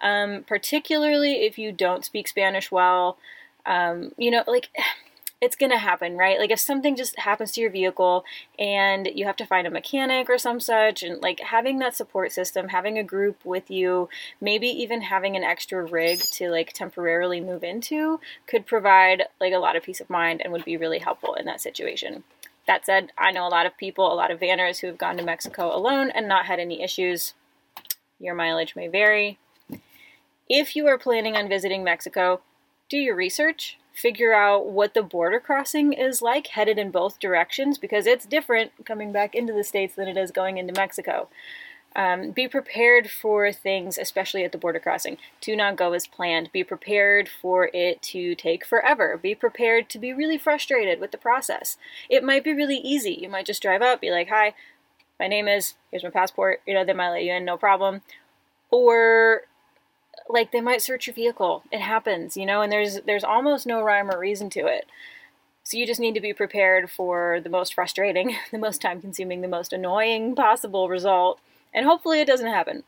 um, 0.00 0.44
particularly 0.46 1.46
if 1.46 1.58
you 1.58 1.72
don't 1.72 2.04
speak 2.04 2.28
Spanish 2.28 2.70
well. 2.70 3.18
Um, 3.64 4.12
you 4.16 4.30
know, 4.30 4.44
like 4.46 4.68
it's 5.40 5.56
going 5.56 5.70
to 5.70 5.78
happen, 5.78 6.16
right? 6.16 6.38
Like 6.38 6.50
if 6.50 6.58
something 6.58 6.96
just 6.96 7.18
happens 7.18 7.52
to 7.52 7.60
your 7.60 7.70
vehicle 7.70 8.24
and 8.58 9.08
you 9.14 9.24
have 9.24 9.36
to 9.36 9.46
find 9.46 9.66
a 9.68 9.70
mechanic 9.70 10.28
or 10.28 10.36
some 10.36 10.58
such, 10.60 11.02
and 11.02 11.20
like 11.22 11.40
having 11.40 11.78
that 11.78 11.94
support 11.94 12.32
system, 12.32 12.68
having 12.68 12.98
a 12.98 13.04
group 13.04 13.44
with 13.44 13.70
you, 13.70 14.08
maybe 14.40 14.66
even 14.68 15.02
having 15.02 15.36
an 15.36 15.44
extra 15.44 15.84
rig 15.84 16.20
to 16.34 16.50
like 16.50 16.72
temporarily 16.72 17.40
move 17.40 17.62
into 17.62 18.20
could 18.46 18.66
provide 18.66 19.24
like 19.40 19.52
a 19.52 19.58
lot 19.58 19.76
of 19.76 19.84
peace 19.84 20.00
of 20.00 20.10
mind 20.10 20.42
and 20.42 20.52
would 20.52 20.64
be 20.64 20.76
really 20.76 20.98
helpful 20.98 21.34
in 21.34 21.46
that 21.46 21.60
situation. 21.60 22.24
That 22.68 22.84
said, 22.84 23.12
I 23.16 23.32
know 23.32 23.46
a 23.46 23.48
lot 23.48 23.64
of 23.64 23.78
people, 23.78 24.12
a 24.12 24.14
lot 24.14 24.30
of 24.30 24.38
vanners 24.38 24.80
who 24.80 24.88
have 24.88 24.98
gone 24.98 25.16
to 25.16 25.24
Mexico 25.24 25.74
alone 25.74 26.10
and 26.10 26.28
not 26.28 26.44
had 26.44 26.60
any 26.60 26.82
issues. 26.82 27.32
Your 28.20 28.34
mileage 28.34 28.76
may 28.76 28.88
vary. 28.88 29.38
if 30.50 30.76
you 30.76 30.86
are 30.86 30.98
planning 30.98 31.34
on 31.34 31.48
visiting 31.48 31.82
Mexico, 31.82 32.42
do 32.90 32.98
your 32.98 33.16
research, 33.16 33.78
figure 33.92 34.34
out 34.34 34.66
what 34.66 34.92
the 34.92 35.02
border 35.02 35.40
crossing 35.40 35.94
is 35.94 36.20
like 36.20 36.48
headed 36.48 36.78
in 36.78 36.90
both 36.90 37.18
directions 37.18 37.78
because 37.78 38.06
it's 38.06 38.26
different 38.26 38.72
coming 38.84 39.12
back 39.12 39.34
into 39.34 39.54
the 39.54 39.64
States 39.64 39.94
than 39.94 40.06
it 40.06 40.18
is 40.18 40.30
going 40.30 40.58
into 40.58 40.74
Mexico. 40.76 41.28
Um, 41.98 42.30
be 42.30 42.46
prepared 42.46 43.10
for 43.10 43.50
things, 43.50 43.98
especially 43.98 44.44
at 44.44 44.52
the 44.52 44.58
border 44.58 44.78
crossing. 44.78 45.18
Do 45.40 45.56
not 45.56 45.74
go 45.74 45.94
as 45.94 46.06
planned. 46.06 46.52
Be 46.52 46.62
prepared 46.62 47.28
for 47.28 47.70
it 47.74 48.00
to 48.02 48.36
take 48.36 48.64
forever. 48.64 49.18
Be 49.20 49.34
prepared 49.34 49.90
to 49.90 49.98
be 49.98 50.12
really 50.12 50.38
frustrated 50.38 51.00
with 51.00 51.10
the 51.10 51.18
process. 51.18 51.76
It 52.08 52.22
might 52.22 52.44
be 52.44 52.54
really 52.54 52.76
easy. 52.76 53.18
You 53.20 53.28
might 53.28 53.46
just 53.46 53.60
drive 53.60 53.82
up, 53.82 54.00
be 54.00 54.12
like, 54.12 54.28
hi, 54.28 54.54
my 55.18 55.26
name 55.26 55.48
is, 55.48 55.74
here's 55.90 56.04
my 56.04 56.10
passport. 56.10 56.60
You 56.68 56.74
know, 56.74 56.84
they 56.84 56.92
might 56.92 57.10
let 57.10 57.24
you 57.24 57.32
in, 57.32 57.44
no 57.44 57.56
problem. 57.56 58.02
Or 58.70 59.42
like 60.28 60.52
they 60.52 60.60
might 60.60 60.82
search 60.82 61.08
your 61.08 61.14
vehicle. 61.14 61.64
It 61.72 61.80
happens, 61.80 62.36
you 62.36 62.46
know, 62.46 62.62
and 62.62 62.70
there's 62.70 63.00
there's 63.06 63.24
almost 63.24 63.66
no 63.66 63.82
rhyme 63.82 64.08
or 64.08 64.20
reason 64.20 64.50
to 64.50 64.68
it. 64.68 64.86
So 65.64 65.76
you 65.76 65.84
just 65.84 66.00
need 66.00 66.14
to 66.14 66.20
be 66.20 66.32
prepared 66.32 66.92
for 66.92 67.40
the 67.42 67.50
most 67.50 67.74
frustrating, 67.74 68.36
the 68.52 68.58
most 68.58 68.80
time 68.80 69.00
consuming, 69.00 69.40
the 69.40 69.48
most 69.48 69.72
annoying 69.72 70.36
possible 70.36 70.88
result, 70.88 71.40
and 71.72 71.86
hopefully 71.86 72.20
it 72.20 72.26
doesn't 72.26 72.46
happen. 72.46 72.84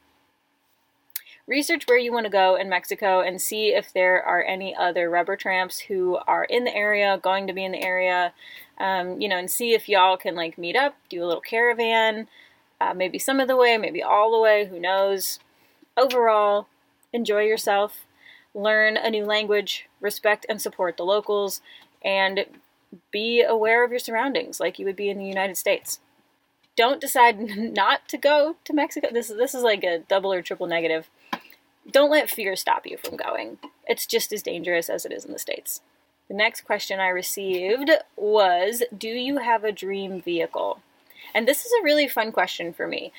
Research 1.47 1.85
where 1.87 1.99
you 1.99 2.13
want 2.13 2.27
to 2.27 2.31
go 2.31 2.55
in 2.55 2.69
Mexico 2.69 3.21
and 3.21 3.41
see 3.41 3.69
if 3.69 3.93
there 3.93 4.23
are 4.23 4.43
any 4.43 4.75
other 4.75 5.11
rubber 5.11 5.37
tramps 5.37 5.81
who 5.81 6.17
are 6.27 6.45
in 6.45 6.65
the 6.65 6.75
area, 6.75 7.19
going 7.21 7.47
to 7.47 7.53
be 7.53 7.65
in 7.65 7.73
the 7.73 7.83
area, 7.83 8.33
um, 8.79 9.21
you 9.21 9.29
know, 9.29 9.37
and 9.37 9.51
see 9.51 9.73
if 9.73 9.89
y'all 9.89 10.17
can 10.17 10.37
like 10.37 10.57
meet 10.57 10.77
up, 10.77 10.95
do 11.09 11.25
a 11.25 11.27
little 11.27 11.41
caravan, 11.41 12.29
uh, 12.81 12.95
maybe 12.95 13.19
some 13.19 13.41
of 13.41 13.49
the 13.49 13.57
way, 13.57 13.77
maybe 13.77 14.03
all 14.03 14.31
the 14.31 14.39
way, 14.39 14.67
who 14.67 14.79
knows. 14.79 15.41
Overall, 15.97 16.69
enjoy 17.13 17.43
yourself, 17.43 18.07
learn 18.55 18.97
a 18.97 19.11
new 19.11 19.25
language, 19.25 19.89
respect 20.01 20.47
and 20.49 20.63
support 20.63 20.97
the 20.97 21.05
locals, 21.05 21.61
and 22.05 22.47
be 23.11 23.43
aware 23.43 23.85
of 23.85 23.91
your 23.91 24.01
surroundings 24.01 24.61
like 24.61 24.79
you 24.79 24.87
would 24.87 24.97
be 24.97 25.11
in 25.11 25.19
the 25.19 25.27
United 25.27 25.57
States. 25.57 26.01
Don't 26.81 26.99
decide 26.99 27.39
not 27.59 28.09
to 28.09 28.17
go 28.17 28.57
to 28.65 28.73
Mexico. 28.73 29.09
This 29.13 29.29
is 29.29 29.37
this 29.37 29.55
is 29.55 29.63
like 29.63 29.85
a 29.85 29.99
double 29.99 30.33
or 30.33 30.41
triple 30.41 30.67
negative. 30.67 31.11
Don't 31.91 32.11
let 32.11 32.31
fear 32.31 32.57
stop 32.57 32.87
you 32.87 32.97
from 32.97 33.19
going. 33.19 33.59
It's 33.87 34.07
just 34.07 34.33
as 34.33 34.43
dangerous 34.43 34.89
as 34.89 35.05
it 35.05 35.13
is 35.13 35.27
in 35.27 35.33
the 35.33 35.39
States. 35.39 35.83
The 36.29 36.35
next 36.35 36.63
question 36.63 36.99
I 36.99 37.09
received 37.09 37.91
was 38.17 38.83
Do 38.97 39.09
you 39.09 39.41
have 39.41 39.63
a 39.63 39.73
dream 39.73 40.23
vehicle? 40.23 40.81
And 41.35 41.47
this 41.47 41.67
is 41.67 41.73
a 41.79 41.85
really 41.85 42.09
fun 42.09 42.33
question 42.33 42.73
for 42.73 42.89
me. 42.89 43.13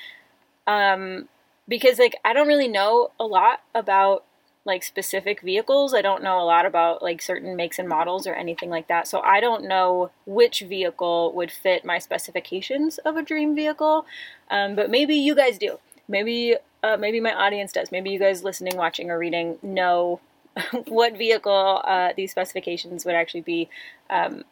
Um, 0.66 1.30
because 1.68 2.00
like 2.00 2.16
I 2.26 2.34
don't 2.34 2.48
really 2.48 2.68
know 2.68 3.12
a 3.20 3.26
lot 3.26 3.62
about 3.76 4.24
like 4.64 4.84
specific 4.84 5.42
vehicles. 5.42 5.94
I 5.94 6.02
don't 6.02 6.24
know 6.24 6.40
a 6.40 6.46
lot 6.46 6.66
about 6.66 7.02
like 7.02 7.22
certain 7.22 7.56
makes 7.56 7.80
and 7.80 7.90
models 7.90 8.28
or 8.28 8.34
anything 8.34 8.70
like 8.70 8.88
that. 8.88 9.08
So 9.08 9.20
I 9.22 9.40
don't 9.40 9.68
know 9.68 10.12
which 10.26 10.62
vehicle 10.62 11.32
would 11.34 11.52
fit 11.52 11.84
my 11.84 11.98
specifications 11.98 13.00
of 13.00 13.18
a 13.18 13.24
dream 13.24 13.56
vehicle. 13.56 14.06
Um, 14.50 14.76
but 14.76 14.92
maybe 14.92 15.16
you 15.16 15.36
guys 15.36 15.58
do. 15.58 15.80
Maybe 16.08 16.56
uh, 16.84 16.98
maybe 16.98 17.20
my 17.20 17.34
audience 17.34 17.72
does. 17.72 17.92
Maybe 17.92 18.12
you 18.12 18.20
guys 18.20 18.44
listening, 18.44 18.78
watching, 18.78 19.10
or 19.10 19.18
reading 19.18 19.58
know 19.62 20.20
what 20.88 21.18
vehicle 21.18 21.82
uh, 21.86 22.14
these 22.16 22.32
specifications 22.32 23.06
would 23.06 23.16
actually 23.16 23.42
be 23.42 23.70
um, 24.10 24.44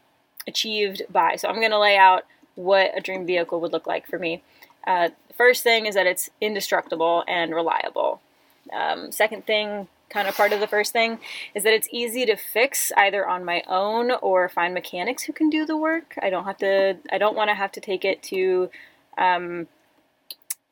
achieved 0.47 1.03
by. 1.09 1.35
So 1.35 1.47
I'm 1.49 1.55
going 1.55 1.71
to 1.71 1.79
lay 1.79 1.97
out 1.97 2.25
what 2.55 2.97
a 2.97 3.01
dream 3.01 3.25
vehicle 3.25 3.59
would 3.61 3.71
look 3.71 3.87
like 3.87 4.07
for 4.07 4.19
me. 4.19 4.43
Uh, 4.85 5.09
first 5.35 5.63
thing 5.63 5.85
is 5.85 5.95
that 5.95 6.07
it's 6.07 6.29
indestructible 6.41 7.23
and 7.27 7.53
reliable. 7.53 8.21
Um, 8.71 9.11
second 9.11 9.45
thing, 9.45 9.87
kind 10.09 10.27
of 10.27 10.35
part 10.35 10.53
of 10.53 10.59
the 10.59 10.67
first 10.67 10.91
thing, 10.91 11.19
is 11.53 11.63
that 11.63 11.73
it's 11.73 11.87
easy 11.91 12.25
to 12.25 12.35
fix 12.35 12.91
either 12.97 13.27
on 13.27 13.45
my 13.45 13.63
own 13.67 14.11
or 14.11 14.49
find 14.49 14.73
mechanics 14.73 15.23
who 15.23 15.33
can 15.33 15.49
do 15.49 15.65
the 15.65 15.77
work. 15.77 16.15
I 16.21 16.29
don't 16.29 16.45
have 16.45 16.57
to. 16.57 16.97
I 17.11 17.17
don't 17.17 17.35
want 17.35 17.49
to 17.49 17.55
have 17.55 17.71
to 17.73 17.81
take 17.81 18.03
it 18.05 18.21
to 18.23 18.69
um, 19.17 19.67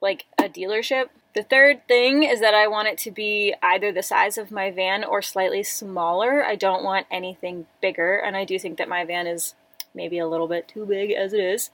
like 0.01 0.25
a 0.37 0.43
dealership. 0.43 1.09
The 1.35 1.43
third 1.43 1.87
thing 1.87 2.23
is 2.23 2.39
that 2.39 2.55
I 2.55 2.67
want 2.67 2.87
it 2.87 2.97
to 2.99 3.11
be 3.11 3.53
either 3.61 3.91
the 3.91 4.01
size 4.01 4.39
of 4.39 4.49
my 4.49 4.71
van 4.71 5.03
or 5.03 5.21
slightly 5.21 5.61
smaller. 5.61 6.43
I 6.43 6.55
don't 6.55 6.83
want 6.83 7.05
anything 7.11 7.67
bigger, 7.79 8.17
and 8.17 8.35
I 8.35 8.43
do 8.43 8.57
think 8.57 8.77
that 8.79 8.89
my 8.89 9.05
van 9.05 9.27
is 9.27 9.53
maybe 9.93 10.17
a 10.17 10.27
little 10.27 10.47
bit 10.47 10.67
too 10.67 10.85
big 10.85 11.11
as 11.11 11.33
it 11.33 11.39
is. 11.39 11.69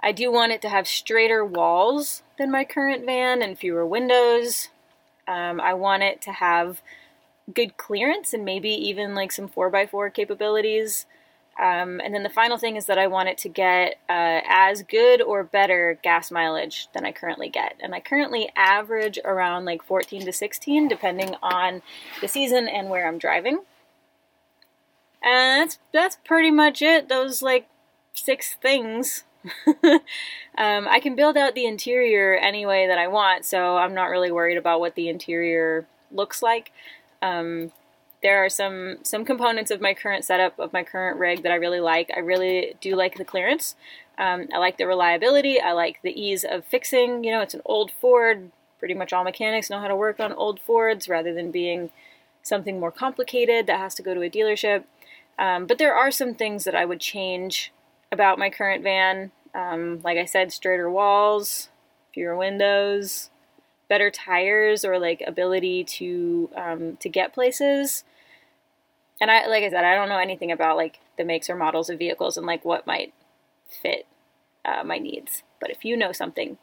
I 0.00 0.12
do 0.12 0.32
want 0.32 0.52
it 0.52 0.62
to 0.62 0.68
have 0.68 0.88
straighter 0.88 1.44
walls 1.44 2.22
than 2.38 2.50
my 2.50 2.64
current 2.64 3.04
van 3.04 3.42
and 3.42 3.58
fewer 3.58 3.86
windows. 3.86 4.68
Um, 5.28 5.60
I 5.60 5.74
want 5.74 6.02
it 6.02 6.20
to 6.22 6.32
have 6.32 6.82
good 7.52 7.76
clearance 7.76 8.32
and 8.32 8.44
maybe 8.44 8.70
even 8.70 9.14
like 9.14 9.32
some 9.32 9.48
4x4 9.48 10.12
capabilities. 10.12 11.06
Um, 11.60 12.00
and 12.02 12.14
then 12.14 12.22
the 12.22 12.30
final 12.30 12.56
thing 12.56 12.76
is 12.76 12.86
that 12.86 12.98
I 12.98 13.06
want 13.06 13.28
it 13.28 13.36
to 13.38 13.48
get 13.48 13.98
uh, 14.08 14.40
as 14.48 14.82
good 14.82 15.20
or 15.20 15.44
better 15.44 15.98
gas 16.02 16.30
mileage 16.30 16.88
than 16.94 17.04
I 17.04 17.12
currently 17.12 17.48
get. 17.48 17.76
And 17.80 17.94
I 17.94 18.00
currently 18.00 18.50
average 18.56 19.18
around 19.24 19.66
like 19.66 19.82
14 19.82 20.24
to 20.24 20.32
16, 20.32 20.88
depending 20.88 21.34
on 21.42 21.82
the 22.20 22.28
season 22.28 22.68
and 22.68 22.88
where 22.88 23.06
I'm 23.06 23.18
driving. 23.18 23.60
And 25.22 25.62
that's 25.62 25.78
that's 25.92 26.18
pretty 26.24 26.50
much 26.50 26.82
it. 26.82 27.08
Those 27.08 27.42
like 27.42 27.68
six 28.14 28.56
things 28.60 29.24
um, 30.56 30.86
I 30.88 31.00
can 31.00 31.14
build 31.14 31.36
out 31.36 31.54
the 31.54 31.66
interior 31.66 32.36
any 32.36 32.64
way 32.66 32.86
that 32.86 32.98
I 32.98 33.08
want, 33.08 33.44
so 33.44 33.76
I'm 33.76 33.94
not 33.94 34.06
really 34.06 34.30
worried 34.30 34.58
about 34.58 34.80
what 34.80 34.94
the 34.94 35.08
interior 35.08 35.86
looks 36.10 36.42
like. 36.42 36.72
Um, 37.20 37.72
there 38.22 38.44
are 38.44 38.48
some 38.48 38.98
some 39.02 39.24
components 39.24 39.70
of 39.70 39.80
my 39.80 39.94
current 39.94 40.24
setup 40.24 40.58
of 40.58 40.72
my 40.72 40.84
current 40.84 41.18
rig 41.18 41.42
that 41.42 41.52
I 41.52 41.56
really 41.56 41.80
like. 41.80 42.10
I 42.14 42.20
really 42.20 42.74
do 42.80 42.94
like 42.94 43.16
the 43.16 43.24
clearance. 43.24 43.74
Um, 44.16 44.48
I 44.54 44.58
like 44.58 44.78
the 44.78 44.86
reliability. 44.86 45.60
I 45.60 45.72
like 45.72 46.00
the 46.02 46.20
ease 46.20 46.44
of 46.44 46.64
fixing. 46.64 47.24
You 47.24 47.32
know, 47.32 47.40
it's 47.40 47.54
an 47.54 47.62
old 47.64 47.90
Ford. 47.90 48.50
Pretty 48.78 48.94
much 48.94 49.12
all 49.12 49.24
mechanics 49.24 49.70
know 49.70 49.80
how 49.80 49.88
to 49.88 49.96
work 49.96 50.20
on 50.20 50.32
old 50.32 50.60
Fords 50.60 51.08
rather 51.08 51.32
than 51.32 51.50
being 51.50 51.90
something 52.42 52.80
more 52.80 52.90
complicated 52.90 53.66
that 53.66 53.78
has 53.78 53.94
to 53.94 54.02
go 54.02 54.14
to 54.14 54.22
a 54.22 54.30
dealership. 54.30 54.84
Um, 55.38 55.66
but 55.66 55.78
there 55.78 55.94
are 55.94 56.10
some 56.10 56.34
things 56.34 56.64
that 56.64 56.74
I 56.74 56.84
would 56.84 57.00
change 57.00 57.72
about 58.12 58.38
my 58.38 58.50
current 58.50 58.82
van. 58.82 59.32
Um, 59.54 60.00
like 60.04 60.18
I 60.18 60.24
said, 60.26 60.52
straighter 60.52 60.90
walls, 60.90 61.68
fewer 62.14 62.36
windows, 62.36 63.30
better 63.88 64.10
tires, 64.10 64.84
or 64.84 64.98
like 64.98 65.22
ability 65.26 65.84
to 65.84 66.50
um, 66.54 66.96
to 66.98 67.08
get 67.08 67.34
places. 67.34 68.04
And 69.20 69.30
I, 69.30 69.46
like 69.46 69.64
I 69.64 69.70
said, 69.70 69.84
I 69.84 69.94
don't 69.94 70.08
know 70.08 70.18
anything 70.18 70.52
about 70.52 70.76
like 70.76 71.00
the 71.16 71.24
makes 71.24 71.48
or 71.50 71.56
models 71.56 71.90
of 71.90 71.98
vehicles 71.98 72.36
and 72.36 72.46
like 72.46 72.64
what 72.64 72.86
might 72.86 73.12
fit 73.68 74.06
uh, 74.64 74.82
my 74.84 74.98
needs. 74.98 75.42
But 75.60 75.70
if 75.70 75.84
you 75.84 75.96
know 75.96 76.12
something, 76.12 76.58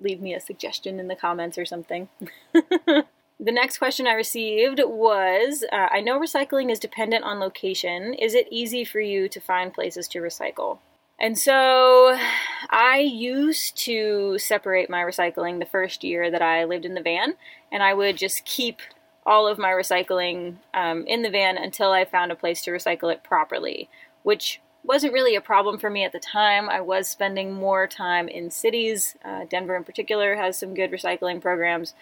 leave 0.00 0.20
me 0.20 0.34
a 0.34 0.40
suggestion 0.40 1.00
in 1.00 1.08
the 1.08 1.16
comments 1.16 1.58
or 1.58 1.64
something. 1.64 2.08
The 3.40 3.52
next 3.52 3.78
question 3.78 4.06
I 4.06 4.14
received 4.14 4.80
was 4.84 5.64
uh, 5.72 5.88
I 5.90 6.00
know 6.00 6.20
recycling 6.20 6.70
is 6.70 6.78
dependent 6.78 7.24
on 7.24 7.40
location. 7.40 8.14
Is 8.14 8.34
it 8.34 8.46
easy 8.50 8.84
for 8.84 9.00
you 9.00 9.28
to 9.28 9.40
find 9.40 9.74
places 9.74 10.06
to 10.08 10.20
recycle? 10.20 10.78
And 11.18 11.38
so 11.38 12.16
I 12.70 12.98
used 12.98 13.76
to 13.84 14.38
separate 14.38 14.90
my 14.90 15.02
recycling 15.02 15.58
the 15.58 15.66
first 15.66 16.04
year 16.04 16.30
that 16.30 16.42
I 16.42 16.64
lived 16.64 16.84
in 16.84 16.94
the 16.94 17.02
van, 17.02 17.34
and 17.70 17.82
I 17.82 17.94
would 17.94 18.16
just 18.16 18.44
keep 18.44 18.80
all 19.26 19.46
of 19.46 19.58
my 19.58 19.70
recycling 19.70 20.56
um, 20.74 21.06
in 21.06 21.22
the 21.22 21.30
van 21.30 21.56
until 21.56 21.92
I 21.92 22.04
found 22.04 22.30
a 22.30 22.36
place 22.36 22.62
to 22.62 22.70
recycle 22.70 23.12
it 23.12 23.22
properly, 23.22 23.88
which 24.22 24.60
wasn't 24.82 25.12
really 25.12 25.34
a 25.34 25.40
problem 25.40 25.78
for 25.78 25.88
me 25.88 26.04
at 26.04 26.12
the 26.12 26.20
time. 26.20 26.68
I 26.68 26.80
was 26.80 27.08
spending 27.08 27.52
more 27.52 27.86
time 27.86 28.28
in 28.28 28.50
cities. 28.50 29.16
Uh, 29.24 29.44
Denver, 29.48 29.76
in 29.76 29.84
particular, 29.84 30.36
has 30.36 30.58
some 30.58 30.74
good 30.74 30.90
recycling 30.90 31.40
programs. 31.40 31.94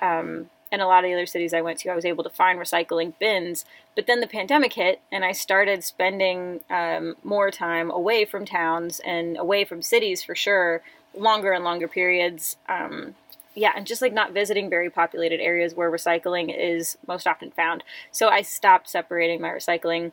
Um, 0.00 0.48
and 0.72 0.80
a 0.80 0.86
lot 0.86 1.04
of 1.04 1.08
the 1.08 1.14
other 1.14 1.26
cities 1.26 1.52
I 1.52 1.60
went 1.60 1.78
to, 1.80 1.90
I 1.90 1.94
was 1.94 2.06
able 2.06 2.24
to 2.24 2.30
find 2.30 2.58
recycling 2.58 3.12
bins. 3.20 3.66
But 3.94 4.06
then 4.06 4.20
the 4.20 4.26
pandemic 4.26 4.72
hit, 4.72 5.02
and 5.12 5.22
I 5.22 5.32
started 5.32 5.84
spending 5.84 6.60
um, 6.70 7.16
more 7.22 7.50
time 7.50 7.90
away 7.90 8.24
from 8.24 8.46
towns 8.46 8.98
and 9.04 9.36
away 9.36 9.66
from 9.66 9.82
cities 9.82 10.22
for 10.22 10.34
sure, 10.34 10.80
longer 11.14 11.52
and 11.52 11.62
longer 11.62 11.86
periods. 11.86 12.56
Um, 12.70 13.16
yeah, 13.54 13.72
and 13.76 13.86
just 13.86 14.00
like 14.00 14.14
not 14.14 14.32
visiting 14.32 14.70
very 14.70 14.88
populated 14.88 15.40
areas 15.40 15.74
where 15.74 15.90
recycling 15.90 16.56
is 16.58 16.96
most 17.06 17.26
often 17.26 17.50
found. 17.50 17.84
So 18.10 18.28
I 18.28 18.40
stopped 18.40 18.88
separating 18.88 19.42
my 19.42 19.50
recycling 19.50 20.12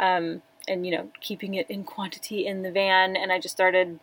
um, 0.00 0.42
and, 0.66 0.84
you 0.84 0.90
know, 0.90 1.10
keeping 1.20 1.54
it 1.54 1.70
in 1.70 1.84
quantity 1.84 2.44
in 2.44 2.62
the 2.62 2.72
van, 2.72 3.14
and 3.14 3.30
I 3.30 3.38
just 3.38 3.54
started, 3.54 4.00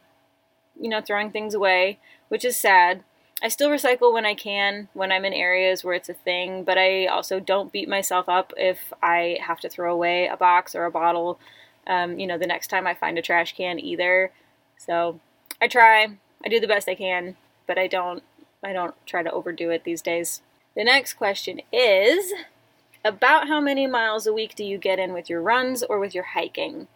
you 0.80 0.88
know, 0.88 1.02
throwing 1.02 1.32
things 1.32 1.54
away, 1.54 2.00
which 2.30 2.46
is 2.46 2.58
sad 2.58 3.04
I 3.42 3.48
still 3.48 3.70
recycle 3.70 4.14
when 4.14 4.26
I 4.26 4.34
can, 4.34 4.90
when 4.94 5.12
I'm 5.12 5.24
in 5.24 5.34
areas 5.34 5.84
where 5.84 5.94
it's 5.94 6.10
a 6.10 6.14
thing, 6.14 6.64
but 6.64 6.78
I 6.78 7.06
also 7.06 7.40
don't 7.40 7.72
beat 7.72 7.88
myself 7.88 8.28
up 8.28 8.54
if 8.58 8.92
I 9.02 9.38
have 9.42 9.62
to 9.62 9.70
throw 9.70 9.94
away 9.94 10.28
a 10.28 10.36
box 10.36 10.76
or 10.76 10.86
a 10.86 10.92
bottle, 10.92 11.40
um, 11.88 12.20
you 12.20 12.28
know, 12.28 12.38
the 12.38 12.48
next 12.48 12.68
time 12.68 12.86
I 12.86 12.94
find 12.94 13.18
a 13.18 13.22
trash 13.22 13.56
can 13.56 13.80
either. 13.80 14.32
So 14.78 15.20
I 15.62 15.68
try, 15.68 16.08
I 16.44 16.50
do 16.50 16.60
the 16.60 16.68
best 16.68 16.90
I 16.90 16.96
can, 16.96 17.38
but 17.66 17.78
I 17.78 17.88
don't, 17.88 18.24
I 18.64 18.74
don't 18.74 18.96
try 19.06 19.24
to 19.24 19.32
overdo 19.32 19.70
it 19.70 19.86
these 19.86 20.02
days. 20.02 20.42
The 20.76 20.84
next 20.84 21.14
question 21.14 21.62
is 21.72 22.34
about 23.06 23.48
how 23.48 23.62
many 23.62 23.88
miles 23.88 24.28
a 24.28 24.34
week 24.34 24.56
do 24.56 24.66
you 24.66 24.78
get 24.78 25.00
in 25.00 25.14
with 25.14 25.30
your 25.30 25.42
runs 25.42 25.82
or 25.82 26.00
with 26.00 26.14
your 26.14 26.26
hiking? 26.26 26.88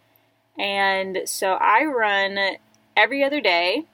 And 0.58 1.22
so 1.24 1.54
I 1.54 1.84
run 1.84 2.58
every 2.96 3.24
other 3.24 3.40
day. 3.40 3.86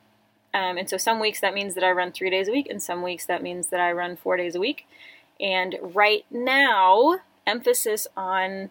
Um, 0.52 0.76
and 0.76 0.88
so 0.90 0.96
some 0.96 1.20
weeks 1.20 1.40
that 1.40 1.54
means 1.54 1.74
that 1.74 1.84
I 1.84 1.90
run 1.92 2.12
three 2.12 2.30
days 2.30 2.48
a 2.48 2.52
week, 2.52 2.68
and 2.68 2.82
some 2.82 3.02
weeks 3.02 3.26
that 3.26 3.42
means 3.42 3.68
that 3.68 3.80
I 3.80 3.92
run 3.92 4.16
four 4.16 4.36
days 4.36 4.54
a 4.54 4.60
week. 4.60 4.86
And 5.40 5.76
right 5.80 6.24
now, 6.30 7.20
emphasis 7.46 8.06
on 8.16 8.70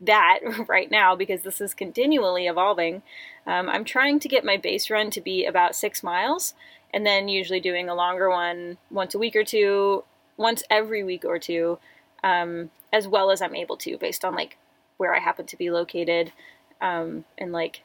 that 0.00 0.40
right 0.68 0.90
now 0.90 1.14
because 1.14 1.42
this 1.42 1.60
is 1.60 1.74
continually 1.74 2.46
evolving. 2.46 3.02
Um, 3.46 3.68
I'm 3.68 3.84
trying 3.84 4.18
to 4.20 4.28
get 4.28 4.44
my 4.44 4.56
base 4.56 4.90
run 4.90 5.10
to 5.10 5.20
be 5.20 5.44
about 5.44 5.76
six 5.76 6.02
miles, 6.02 6.54
and 6.92 7.06
then 7.06 7.28
usually 7.28 7.60
doing 7.60 7.88
a 7.88 7.94
longer 7.94 8.30
one 8.30 8.78
once 8.90 9.14
a 9.14 9.18
week 9.18 9.36
or 9.36 9.44
two, 9.44 10.04
once 10.36 10.62
every 10.70 11.04
week 11.04 11.24
or 11.24 11.38
two, 11.38 11.78
um, 12.24 12.70
as 12.92 13.06
well 13.06 13.30
as 13.30 13.42
I'm 13.42 13.54
able 13.54 13.76
to, 13.78 13.98
based 13.98 14.24
on 14.24 14.34
like 14.34 14.56
where 14.96 15.14
I 15.14 15.18
happen 15.18 15.46
to 15.46 15.56
be 15.56 15.70
located, 15.70 16.32
um, 16.80 17.24
and 17.38 17.52
like 17.52 17.82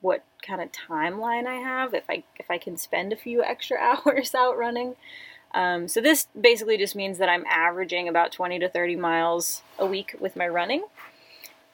what 0.00 0.24
kind 0.42 0.60
of 0.60 0.70
timeline 0.72 1.46
I 1.46 1.56
have. 1.56 1.94
If 1.94 2.04
I 2.08 2.22
if 2.38 2.50
I 2.50 2.58
can 2.58 2.76
spend 2.76 3.12
a 3.12 3.16
few 3.16 3.42
extra 3.44 3.78
hours 3.78 4.34
out 4.34 4.56
running. 4.56 4.96
Um, 5.54 5.88
so 5.88 6.00
this 6.00 6.28
basically 6.38 6.76
just 6.76 6.94
means 6.94 7.16
that 7.18 7.28
I'm 7.30 7.44
averaging 7.48 8.06
about 8.06 8.32
20 8.32 8.58
to 8.58 8.68
30 8.68 8.96
miles 8.96 9.62
a 9.78 9.86
week 9.86 10.14
with 10.20 10.36
my 10.36 10.46
running. 10.46 10.84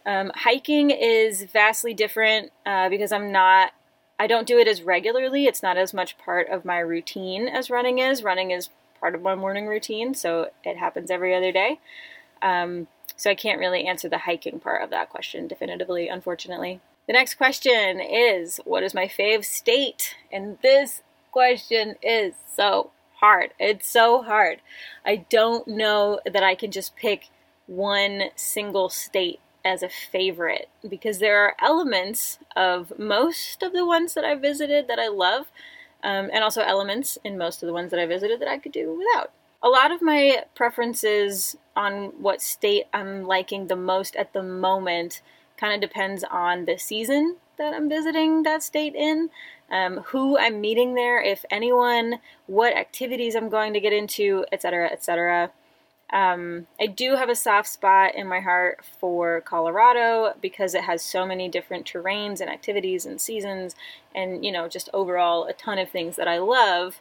Um, 0.07 0.31
hiking 0.33 0.91
is 0.91 1.43
vastly 1.43 1.93
different 1.93 2.53
uh, 2.65 2.89
because 2.89 3.11
I'm 3.11 3.33
not 3.33 3.73
I 4.19 4.27
don't 4.27 4.47
do 4.47 4.59
it 4.59 4.69
as 4.69 4.83
regularly. 4.83 5.47
It's 5.47 5.63
not 5.63 5.77
as 5.77 5.93
much 5.93 6.17
part 6.19 6.49
of 6.49 6.65
my 6.65 6.79
routine 6.79 7.49
as 7.49 7.69
running 7.69 7.99
is. 7.99 8.23
Running 8.23 8.53
is 8.53 8.69
part 9.01 9.15
of 9.15 9.23
my 9.23 9.35
morning 9.35 9.67
routine, 9.67 10.15
so 10.15 10.51
it 10.63 10.77
happens 10.77 11.11
every 11.11 11.35
other 11.35 11.51
day. 11.51 11.81
Um, 12.41 12.87
so 13.17 13.31
I 13.31 13.35
can't 13.35 13.59
really 13.59 13.87
answer 13.87 14.09
the 14.09 14.19
hiking 14.19 14.61
part 14.61 14.83
of 14.83 14.91
that 14.91 15.11
question 15.11 15.49
definitively, 15.49 16.09
unfortunately. 16.09 16.81
The 17.07 17.13
next 17.13 17.35
question 17.35 18.01
is 18.01 18.61
What 18.65 18.83
is 18.83 18.95
my 18.95 19.07
fave 19.07 19.45
state? 19.45 20.17
And 20.33 20.59
this 20.63 21.03
question 21.33 21.97
is 22.03 22.35
so 22.55 22.91
hard. 23.17 23.51
It's 23.59 23.89
so 23.89 24.23
hard. 24.23 24.61
I 25.05 25.17
don't 25.29 25.69
know 25.69 26.21
that 26.25 26.43
I 26.43 26.55
can 26.55 26.71
just 26.71 26.97
pick 26.97 27.29
one 27.67 28.25
single 28.37 28.89
state 28.89 29.41
as 29.65 29.83
a 29.83 29.89
favorite 29.89 30.69
because 30.87 31.19
there 31.19 31.39
are 31.39 31.57
elements 31.61 32.39
of 32.55 32.99
most 32.99 33.63
of 33.63 33.73
the 33.73 33.87
ones 33.87 34.15
that 34.15 34.25
I 34.25 34.35
visited 34.35 34.89
that 34.89 34.99
I 34.99 35.09
love, 35.09 35.47
um, 36.03 36.29
and 36.33 36.45
also 36.45 36.61
elements 36.61 37.17
in 37.25 37.39
most 37.39 37.63
of 37.63 37.67
the 37.67 37.73
ones 37.73 37.91
that 37.91 38.01
I 38.01 38.07
visited 38.07 38.41
that 38.41 38.49
I 38.49 38.59
could 38.59 38.73
do 38.73 38.99
without. 38.99 39.33
A 39.63 39.69
lot 39.69 39.91
of 39.91 40.03
my 40.03 40.45
preferences 40.55 41.57
on 41.75 42.13
what 42.21 42.43
state 42.43 42.85
I'm 42.93 43.25
liking 43.25 43.67
the 43.67 43.77
most 43.77 44.15
at 44.17 44.35
the 44.35 44.43
moment 44.43 45.23
kind 45.57 45.75
of 45.75 45.89
depends 45.89 46.25
on 46.25 46.65
the 46.65 46.79
season 46.79 47.37
that 47.59 47.75
I'm 47.75 47.89
visiting 47.89 48.43
that 48.43 48.63
state 48.63 48.95
in, 48.95 49.31
um, 49.71 49.99
who 50.07 50.39
I'm 50.39 50.61
meeting 50.61 50.95
there, 50.95 51.23
if 51.23 51.45
anyone, 51.51 52.19
what 52.47 52.77
activities 52.77 53.35
I'm 53.35 53.49
going 53.49 53.73
to 53.75 53.81
get 53.81 53.93
into, 53.93 54.45
etc., 54.53 54.91
etc. 54.91 55.51
Um, 56.13 56.67
I 56.81 56.87
do 56.87 57.17
have 57.17 57.29
a 57.29 57.35
soft 57.35 57.69
spot 57.69 58.15
in 58.15 58.29
my 58.29 58.41
heart 58.41 58.85
for 59.01 59.41
Colorado 59.41 60.35
because 60.41 60.75
it 60.75 60.85
has 60.85 61.03
so 61.03 61.27
many 61.27 61.49
different 61.49 61.91
terrains 61.91 62.41
and 62.41 62.51
activities 62.51 63.07
and 63.07 63.21
seasons, 63.21 63.75
and 64.15 64.45
you 64.45 64.53
know, 64.53 64.69
just 64.69 64.89
overall 64.93 65.47
a 65.47 65.53
ton 65.53 65.79
of 65.79 65.91
things 65.91 66.17
that 66.17 66.29
I 66.29 66.39
love. 66.39 67.01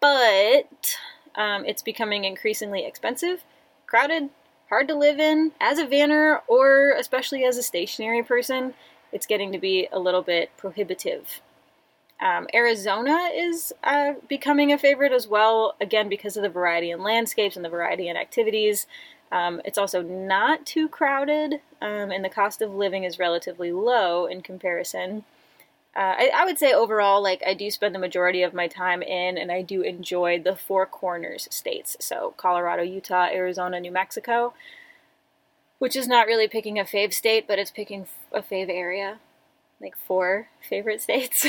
But 0.00 0.96
um, 1.36 1.64
it's 1.64 1.82
becoming 1.82 2.24
increasingly 2.24 2.84
expensive, 2.84 3.44
crowded, 3.86 4.30
hard 4.72 4.88
to 4.88 4.94
live 4.94 5.20
in. 5.20 5.52
As 5.60 5.78
a 5.78 5.84
vanner, 5.84 6.40
or 6.48 6.92
especially 6.92 7.44
as 7.44 7.58
a 7.58 7.62
stationary 7.62 8.22
person, 8.22 8.72
it's 9.12 9.26
getting 9.26 9.52
to 9.52 9.58
be 9.58 9.86
a 9.92 9.98
little 9.98 10.22
bit 10.22 10.50
prohibitive. 10.56 11.42
Um, 12.18 12.46
Arizona 12.54 13.28
is 13.34 13.74
uh, 13.84 14.14
becoming 14.30 14.72
a 14.72 14.78
favorite 14.78 15.12
as 15.12 15.28
well, 15.28 15.74
again, 15.78 16.08
because 16.08 16.38
of 16.38 16.42
the 16.42 16.48
variety 16.48 16.90
in 16.90 17.02
landscapes 17.02 17.54
and 17.54 17.62
the 17.62 17.68
variety 17.68 18.08
in 18.08 18.16
activities. 18.16 18.86
Um, 19.30 19.60
it's 19.62 19.76
also 19.76 20.00
not 20.00 20.64
too 20.64 20.88
crowded, 20.88 21.60
um, 21.82 22.10
and 22.10 22.24
the 22.24 22.30
cost 22.30 22.62
of 22.62 22.74
living 22.74 23.04
is 23.04 23.18
relatively 23.18 23.72
low 23.72 24.24
in 24.24 24.40
comparison. 24.40 25.24
Uh, 25.94 26.14
I, 26.18 26.30
I, 26.34 26.44
would 26.46 26.58
say 26.58 26.72
overall, 26.72 27.22
like, 27.22 27.42
I 27.46 27.52
do 27.52 27.70
spend 27.70 27.94
the 27.94 27.98
majority 27.98 28.42
of 28.42 28.54
my 28.54 28.66
time 28.66 29.02
in, 29.02 29.36
and 29.36 29.52
I 29.52 29.60
do 29.60 29.82
enjoy 29.82 30.40
the 30.40 30.56
Four 30.56 30.86
Corners 30.86 31.48
states. 31.50 31.98
So, 32.00 32.32
Colorado, 32.38 32.82
Utah, 32.82 33.28
Arizona, 33.30 33.78
New 33.78 33.92
Mexico, 33.92 34.54
which 35.78 35.94
is 35.94 36.08
not 36.08 36.26
really 36.26 36.48
picking 36.48 36.78
a 36.78 36.84
fave 36.84 37.12
state, 37.12 37.46
but 37.46 37.58
it's 37.58 37.70
picking 37.70 38.06
a 38.32 38.40
fave 38.40 38.70
area 38.70 39.18
like 39.82 39.96
four 39.96 40.48
favorite 40.66 41.02
states. 41.02 41.46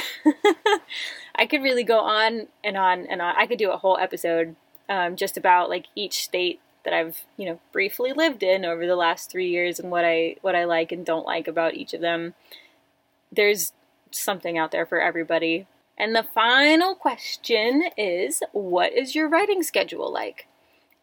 I 1.36 1.46
could 1.46 1.62
really 1.62 1.84
go 1.84 2.00
on 2.00 2.48
and 2.64 2.76
on 2.76 3.06
and 3.06 3.22
on. 3.22 3.36
I 3.38 3.46
could 3.46 3.60
do 3.60 3.72
a 3.72 3.78
whole 3.78 3.98
episode 4.00 4.56
um, 4.90 5.16
just 5.16 5.38
about 5.38 5.70
like 5.70 5.86
each 5.96 6.24
state 6.24 6.60
that 6.84 6.94
I've 6.94 7.24
you 7.38 7.46
know 7.46 7.60
briefly 7.72 8.12
lived 8.12 8.44
in 8.44 8.66
over 8.66 8.86
the 8.86 8.96
last 8.96 9.32
three 9.32 9.50
years 9.50 9.80
and 9.80 9.92
what 9.92 10.04
I 10.04 10.36
what 10.42 10.56
I 10.56 10.66
like 10.66 10.92
and 10.92 11.06
don't 11.06 11.26
like 11.26 11.48
about 11.48 11.76
each 11.76 11.94
of 11.94 12.02
them. 12.02 12.34
There's 13.32 13.72
something 14.16 14.58
out 14.58 14.72
there 14.72 14.86
for 14.86 15.00
everybody. 15.02 15.68
And 15.98 16.16
the 16.16 16.24
final 16.24 16.96
question 16.96 17.84
is, 17.98 18.42
what 18.52 18.94
is 18.94 19.16
your 19.16 19.30
writing 19.30 19.64
schedule 19.64 20.12
like? 20.12 20.48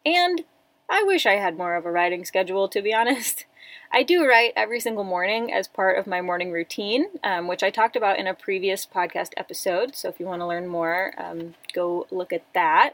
And 0.04 0.44
I 0.88 1.04
wish 1.04 1.26
I 1.26 1.34
had 1.34 1.56
more 1.56 1.76
of 1.76 1.86
a 1.86 1.90
writing 1.90 2.24
schedule, 2.24 2.68
to 2.68 2.82
be 2.82 2.92
honest. 2.94 3.46
I 3.92 4.02
do 4.02 4.26
write 4.26 4.52
every 4.56 4.80
single 4.80 5.04
morning 5.04 5.52
as 5.52 5.68
part 5.68 5.98
of 5.98 6.06
my 6.06 6.20
morning 6.20 6.52
routine, 6.52 7.06
um, 7.24 7.48
which 7.48 7.62
I 7.62 7.70
talked 7.70 7.96
about 7.96 8.18
in 8.18 8.26
a 8.26 8.34
previous 8.34 8.86
podcast 8.86 9.30
episode. 9.36 9.96
So 9.96 10.08
if 10.08 10.20
you 10.20 10.26
want 10.26 10.42
to 10.42 10.46
learn 10.46 10.68
more, 10.68 11.12
um, 11.18 11.54
go 11.72 12.06
look 12.10 12.32
at 12.32 12.44
that. 12.54 12.90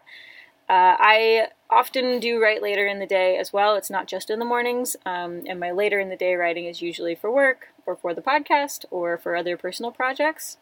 Uh, 0.68 0.96
I 0.98 1.48
often 1.68 2.20
do 2.20 2.40
write 2.40 2.62
later 2.62 2.86
in 2.86 2.98
the 2.98 3.06
day 3.06 3.36
as 3.36 3.52
well. 3.52 3.74
It's 3.74 3.90
not 3.90 4.06
just 4.06 4.30
in 4.30 4.38
the 4.38 4.44
mornings. 4.44 4.96
Um, 5.04 5.42
and 5.46 5.58
my 5.58 5.70
later 5.70 5.98
in 5.98 6.08
the 6.08 6.16
day 6.16 6.34
writing 6.34 6.66
is 6.66 6.82
usually 6.82 7.14
for 7.14 7.30
work 7.30 7.68
or 7.84 7.96
for 7.96 8.14
the 8.14 8.22
podcast 8.22 8.84
or 8.90 9.18
for 9.18 9.36
other 9.36 9.56
personal 9.56 9.90
projects. 9.90 10.58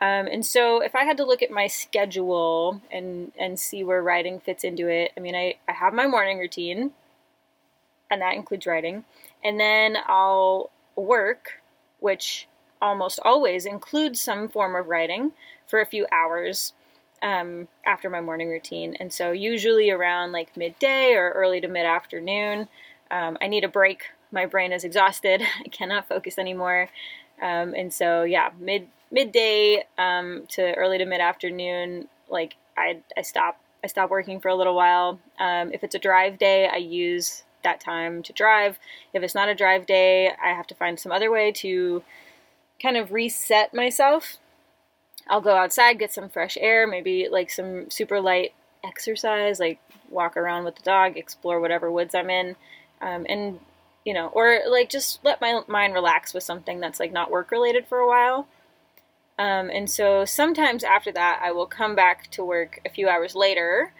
Um, 0.00 0.26
and 0.26 0.44
so 0.44 0.80
if 0.80 0.94
I 0.94 1.04
had 1.04 1.16
to 1.18 1.24
look 1.24 1.42
at 1.42 1.50
my 1.50 1.66
schedule 1.66 2.80
and, 2.90 3.32
and 3.38 3.60
see 3.60 3.84
where 3.84 4.02
writing 4.02 4.40
fits 4.40 4.64
into 4.64 4.88
it, 4.88 5.12
I 5.16 5.20
mean, 5.20 5.34
I, 5.34 5.54
I 5.68 5.72
have 5.72 5.92
my 5.92 6.06
morning 6.06 6.38
routine, 6.38 6.92
and 8.10 8.20
that 8.20 8.34
includes 8.34 8.66
writing. 8.66 9.04
And 9.44 9.60
then 9.60 9.98
I'll 10.06 10.70
work, 10.96 11.60
which 12.00 12.48
almost 12.80 13.20
always 13.24 13.64
includes 13.64 14.20
some 14.20 14.48
form 14.48 14.74
of 14.74 14.88
writing 14.88 15.32
for 15.66 15.80
a 15.80 15.86
few 15.86 16.06
hours 16.10 16.72
um, 17.22 17.68
after 17.86 18.10
my 18.10 18.20
morning 18.20 18.48
routine. 18.48 18.96
And 18.98 19.12
so, 19.12 19.32
usually 19.32 19.90
around 19.90 20.32
like 20.32 20.56
midday 20.56 21.14
or 21.14 21.30
early 21.30 21.60
to 21.60 21.68
mid 21.68 21.86
afternoon, 21.86 22.68
um, 23.10 23.38
I 23.40 23.46
need 23.46 23.64
a 23.64 23.68
break. 23.68 24.04
My 24.30 24.46
brain 24.46 24.72
is 24.72 24.84
exhausted. 24.84 25.42
I 25.64 25.68
cannot 25.68 26.08
focus 26.08 26.38
anymore. 26.38 26.88
Um, 27.40 27.74
and 27.74 27.92
so, 27.92 28.22
yeah, 28.24 28.50
mid 28.58 28.88
midday 29.10 29.84
um, 29.98 30.44
to 30.48 30.74
early 30.74 30.98
to 30.98 31.04
mid 31.04 31.20
afternoon, 31.20 32.08
like 32.28 32.56
I, 32.76 32.98
I 33.16 33.22
stop. 33.22 33.58
I 33.84 33.88
stop 33.88 34.10
working 34.10 34.38
for 34.38 34.48
a 34.48 34.54
little 34.54 34.76
while. 34.76 35.18
Um, 35.40 35.72
if 35.72 35.82
it's 35.82 35.96
a 35.96 35.98
drive 35.98 36.38
day, 36.38 36.68
I 36.72 36.76
use 36.76 37.42
that 37.64 37.80
time 37.80 38.22
to 38.22 38.32
drive. 38.32 38.78
If 39.12 39.24
it's 39.24 39.34
not 39.34 39.48
a 39.48 39.56
drive 39.56 39.86
day, 39.86 40.30
I 40.42 40.50
have 40.50 40.68
to 40.68 40.74
find 40.76 41.00
some 41.00 41.10
other 41.10 41.32
way 41.32 41.50
to 41.52 42.04
kind 42.80 42.96
of 42.96 43.12
reset 43.12 43.74
myself. 43.74 44.38
I'll 45.28 45.40
go 45.40 45.54
outside, 45.54 45.98
get 45.98 46.12
some 46.12 46.28
fresh 46.28 46.58
air, 46.60 46.86
maybe 46.86 47.28
like 47.30 47.50
some 47.50 47.90
super 47.90 48.20
light 48.20 48.52
exercise, 48.84 49.60
like 49.60 49.80
walk 50.10 50.36
around 50.36 50.64
with 50.64 50.76
the 50.76 50.82
dog, 50.82 51.16
explore 51.16 51.60
whatever 51.60 51.90
woods 51.90 52.14
I'm 52.14 52.30
in, 52.30 52.56
um, 53.00 53.26
and 53.28 53.60
you 54.04 54.14
know, 54.14 54.28
or 54.28 54.60
like 54.68 54.90
just 54.90 55.24
let 55.24 55.40
my 55.40 55.62
mind 55.68 55.94
relax 55.94 56.34
with 56.34 56.42
something 56.42 56.80
that's 56.80 56.98
like 56.98 57.12
not 57.12 57.30
work 57.30 57.50
related 57.50 57.86
for 57.86 57.98
a 57.98 58.08
while. 58.08 58.48
Um, 59.38 59.70
and 59.70 59.88
so 59.88 60.24
sometimes 60.24 60.84
after 60.84 61.12
that, 61.12 61.40
I 61.42 61.52
will 61.52 61.66
come 61.66 61.94
back 61.94 62.30
to 62.32 62.44
work 62.44 62.80
a 62.84 62.90
few 62.90 63.08
hours 63.08 63.34
later 63.34 63.92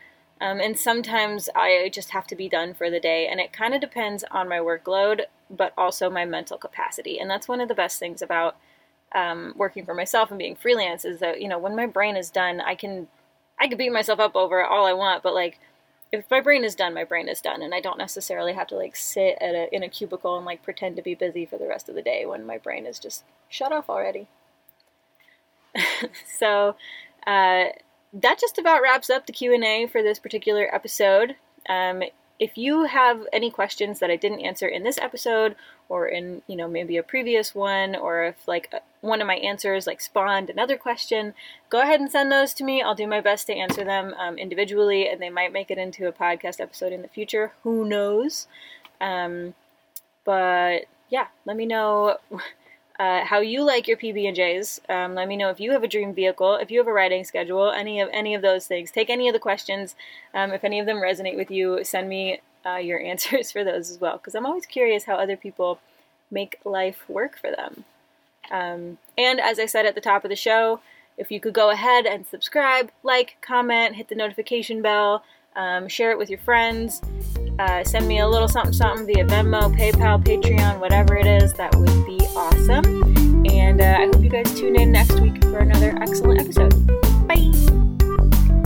um, 0.43 0.61
and 0.61 0.77
sometimes 0.77 1.49
I 1.55 1.89
just 1.93 2.11
have 2.11 2.27
to 2.27 2.35
be 2.35 2.49
done 2.49 2.75
for 2.75 2.91
the 2.91 2.99
day, 2.99 3.29
and 3.29 3.39
it 3.39 3.53
kind 3.53 3.75
of 3.75 3.81
depends 3.81 4.25
on 4.29 4.49
my 4.49 4.59
workload, 4.59 5.21
but 5.49 5.73
also 5.79 6.11
my 6.11 6.25
mental 6.25 6.59
capacity. 6.59 7.21
And 7.21 7.31
that's 7.31 7.47
one 7.47 7.61
of 7.61 7.69
the 7.69 7.77
best 7.77 8.01
things 8.01 8.21
about 8.21 8.57
um, 9.15 9.53
working 9.57 9.85
for 9.85 9.95
myself 9.95 10.31
and 10.31 10.39
being 10.39 10.57
freelance 10.57 11.05
is 11.05 11.21
that 11.21 11.41
you 11.41 11.49
know 11.49 11.59
when 11.59 11.77
my 11.77 11.87
brain 11.87 12.17
is 12.17 12.31
done, 12.31 12.61
I 12.61 12.75
can 12.75 13.09
I 13.59 13.69
can 13.69 13.79
beat 13.79 13.93
myself 13.93 14.21
up 14.21 14.35
over 14.37 14.65
all 14.65 14.87
I 14.87 14.93
want, 14.93 15.23
but 15.23 15.35
like 15.35 15.59
if 16.11 16.31
my 16.31 16.41
brain 16.41 16.63
is 16.63 16.75
done, 16.75 16.93
my 16.95 17.05
brain 17.05 17.29
is 17.29 17.41
done, 17.41 17.63
and 17.63 17.75
I 17.75 17.81
don't 17.81 17.99
necessarily 17.99 18.53
have 18.53 18.67
to 18.69 18.77
like 18.77 18.97
sit 18.97 19.39
at 19.41 19.55
a, 19.55 19.75
in 19.75 19.83
a 19.83 19.89
cubicle 19.89 20.37
and 20.37 20.45
like 20.45 20.63
pretend 20.63 20.97
to 20.97 21.03
be 21.03 21.15
busy 21.15 21.47
for 21.47 21.59
the 21.59 21.69
rest 21.69 21.89
of 21.89 21.95
the 21.95 22.03
day 22.03 22.27
when 22.27 22.47
my 22.47 22.59
brain 22.59 22.87
is 22.87 22.99
just 22.99 23.25
shut 23.49 23.73
off 23.73 23.89
already. 23.89 24.29
so. 26.39 26.77
Uh, 27.27 27.67
that 28.13 28.39
just 28.39 28.59
about 28.59 28.83
wraps 28.83 29.09
up 29.09 29.27
the 29.27 29.33
Q&A 29.33 29.87
for 29.87 30.03
this 30.03 30.19
particular 30.19 30.69
episode. 30.75 31.37
Um, 31.69 32.03
if 32.43 32.59
you 32.59 32.87
have 32.87 33.25
any 33.33 33.53
questions 33.53 34.01
that 34.01 34.11
I 34.11 34.17
didn't 34.17 34.41
answer 34.41 34.67
in 34.67 34.83
this 34.83 34.99
episode 34.99 35.55
or 35.89 36.09
in, 36.09 36.43
you 36.49 36.57
know, 36.57 36.67
maybe 36.67 36.97
a 36.97 37.03
previous 37.05 37.55
one, 37.55 37.95
or 37.95 38.25
if 38.25 38.49
like 38.49 38.75
one 39.01 39.21
of 39.21 39.29
my 39.29 39.37
answers 39.37 39.87
like 39.87 40.01
spawned 40.01 40.51
another 40.51 40.77
question, 40.77 41.35
go 41.71 41.81
ahead 41.83 42.01
and 42.01 42.11
send 42.11 42.33
those 42.33 42.53
to 42.55 42.65
me. 42.65 42.83
I'll 42.83 42.97
do 42.97 43.07
my 43.07 43.21
best 43.21 43.47
to 43.47 43.55
answer 43.55 43.85
them 43.85 44.13
um, 44.19 44.39
individually, 44.39 45.09
and 45.09 45.23
they 45.23 45.31
might 45.31 45.53
make 45.53 45.71
it 45.71 45.79
into 45.79 46.09
a 46.09 46.13
podcast 46.13 46.59
episode 46.59 46.93
in 46.93 47.03
the 47.03 47.07
future. 47.07 47.53
Who 47.63 47.85
knows? 47.85 48.49
Um, 49.01 49.55
but 50.25 50.87
yeah, 51.11 51.29
let 51.45 51.57
me 51.57 51.65
know 51.65 52.17
uh, 52.99 53.25
how 53.25 53.41
you 53.41 53.65
like 53.65 53.89
your 53.89 53.97
PB 53.97 54.27
and 54.27 54.37
J's. 54.37 54.81
Um, 54.89 55.15
let 55.15 55.29
me 55.29 55.37
know 55.37 55.51
if 55.51 55.61
you 55.61 55.73
have 55.73 55.83
a 55.83 55.89
dream 55.89 56.15
vehicle, 56.15 56.57
if 56.57 56.71
you 56.71 56.79
have 56.79 56.87
a 56.87 56.93
riding 56.93 57.25
schedule, 57.25 57.71
any 57.71 58.01
of 58.01 58.09
any 58.13 58.35
of 58.35 58.43
those 58.43 58.67
things. 58.67 58.91
Take 58.91 59.11
any 59.11 59.29
of 59.29 59.33
the 59.33 59.39
questions. 59.39 59.95
Um, 60.35 60.53
if 60.53 60.65
any 60.65 60.79
of 60.79 60.87
them 60.87 60.99
resonate 60.99 61.37
with 61.37 61.51
you, 61.51 61.85
send 61.85 62.09
me 62.09 62.41
uh, 62.65 62.77
your 62.77 63.01
answers 63.13 63.51
for 63.51 63.65
those 63.65 63.91
as 63.91 64.01
well, 64.01 64.19
because 64.19 64.35
I'm 64.35 64.47
always 64.47 64.67
curious 64.67 65.05
how 65.05 65.15
other 65.15 65.37
people 65.37 65.81
make 66.31 66.59
life 66.65 67.05
work 67.09 67.39
for 67.39 67.51
them. 67.51 67.85
Um, 68.51 68.99
and 69.17 69.41
as 69.41 69.59
I 69.59 69.67
said 69.67 69.87
at 69.87 69.95
the 69.95 70.01
top 70.01 70.25
of 70.25 70.29
the 70.29 70.37
show, 70.37 70.81
if 71.17 71.31
you 71.31 71.41
could 71.41 71.55
go 71.55 71.71
ahead 71.71 72.07
and 72.07 72.27
subscribe, 72.27 72.91
like, 73.03 73.37
comment, 73.41 73.97
hit 73.97 74.09
the 74.09 74.15
notification 74.15 74.83
bell, 74.83 75.25
um, 75.55 75.89
share 75.89 76.11
it 76.11 76.19
with 76.19 76.31
your 76.31 76.39
friends, 76.39 77.03
uh, 77.59 77.85
send 77.85 78.07
me 78.09 78.21
a 78.21 78.29
little 78.29 78.49
something 78.49 78.73
something 78.73 79.07
via 79.07 79.25
Venmo, 79.25 79.75
PayPal, 79.77 80.23
Patreon, 80.23 80.81
whatever 80.81 81.17
it 81.17 81.27
is, 81.27 81.53
that 81.55 81.75
would 81.77 82.07
be 82.07 82.19
awesome. 82.37 83.47
And 83.47 83.81
uh, 83.81 83.97
I 84.01 84.07
hope 84.07 84.23
you 84.23 84.31
guys 84.31 84.53
tune 84.59 84.81
in 84.81 84.93
next 84.93 85.21
week 85.21 85.43
for 85.45 85.59
another 85.59 85.97
excellent 86.01 86.41
episode. 86.41 86.87
Bye! 87.27 87.51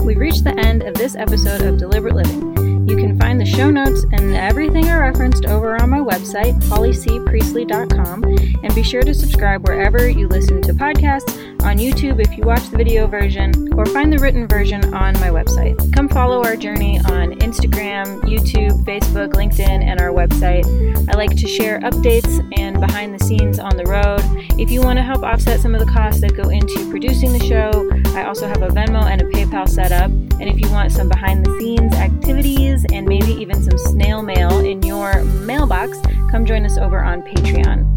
We've 0.05 0.19
reached 0.19 0.45
the 0.45 0.55
end 0.59 0.85
of 0.85 0.95
this 0.95 1.17
episode 1.17 1.63
of 1.63 1.79
Deliberate 1.79 2.15
Living. 2.15 2.57
You 2.89 2.97
can 2.97 3.19
find 3.19 3.41
the 3.41 3.45
show 3.45 3.71
notes 3.71 4.05
and 4.13 4.35
everything 4.37 4.85
I 4.89 4.97
referenced 4.99 5.47
over 5.47 5.75
on 5.83 5.91
my 5.91 5.99
website, 5.99 6.55
hollycpriestley.com, 6.63 8.25
and 8.63 8.75
be 8.75 8.83
sure 8.85 9.03
to 9.03 9.13
subscribe 9.13 9.67
wherever 9.67 10.09
you 10.09 10.29
listen 10.29 10.63
to 10.63 10.73
podcasts, 10.73 11.56
on 11.67 11.79
YouTube 11.79 12.25
if 12.25 12.39
you 12.39 12.45
watch 12.45 12.63
the 12.71 12.77
video 12.77 13.09
version, 13.09 13.73
or 13.75 13.85
find 13.87 14.13
the 14.13 14.19
written 14.19 14.47
version 14.47 14.95
on 14.95 15.13
my 15.15 15.31
website. 15.31 15.77
Come 15.93 16.09
follow 16.09 16.45
our 16.45 16.55
journey 16.55 17.01
on 17.01 17.33
Instagram, 17.41 18.21
YouTube, 18.23 18.85
Facebook, 18.85 19.33
LinkedIn, 19.33 19.83
and 19.83 20.01
our 20.01 20.11
website. 20.11 20.65
I 21.13 21.17
like 21.17 21.37
to 21.37 21.49
share 21.49 21.81
updates 21.81 22.41
and 22.57 22.81
behind 22.81 23.19
the 23.19 23.25
scenes 23.25 23.59
on 23.59 23.77
the 23.77 23.85
road. 23.85 24.21
If 24.61 24.71
you 24.71 24.81
want 24.81 24.99
to 24.99 25.03
help 25.03 25.25
offset 25.25 25.59
some 25.59 25.75
of 25.75 25.85
the 25.85 25.91
costs 25.91 26.21
that 26.21 26.37
go 26.37 26.51
into 26.51 26.89
producing 26.89 27.33
the 27.33 27.45
show, 27.45 27.91
I 28.17 28.27
also 28.27 28.47
have 28.47 28.63
a 28.63 28.69
Venmo 28.69 29.03
and 29.03 29.21
a 29.21 29.25
PayPal 29.25 29.69
set 29.69 29.91
up. 29.91 30.11
And 30.11 30.43
if 30.43 30.61
you 30.61 30.71
want 30.71 30.93
some 30.93 31.09
behind 31.09 31.45
the 31.45 31.59
scenes 31.59 31.95
activities, 31.95 32.87
and 32.93 33.09
maybe 33.09 33.33
even 33.33 33.61
some 33.61 33.77
snail 33.79 34.23
mail 34.23 34.61
in 34.65 34.83
your 34.83 35.25
mailbox, 35.25 35.99
come 36.31 36.47
join 36.47 36.65
us 36.65 36.79
over 36.79 37.03
on 37.03 37.23
Patreon. 37.23 37.96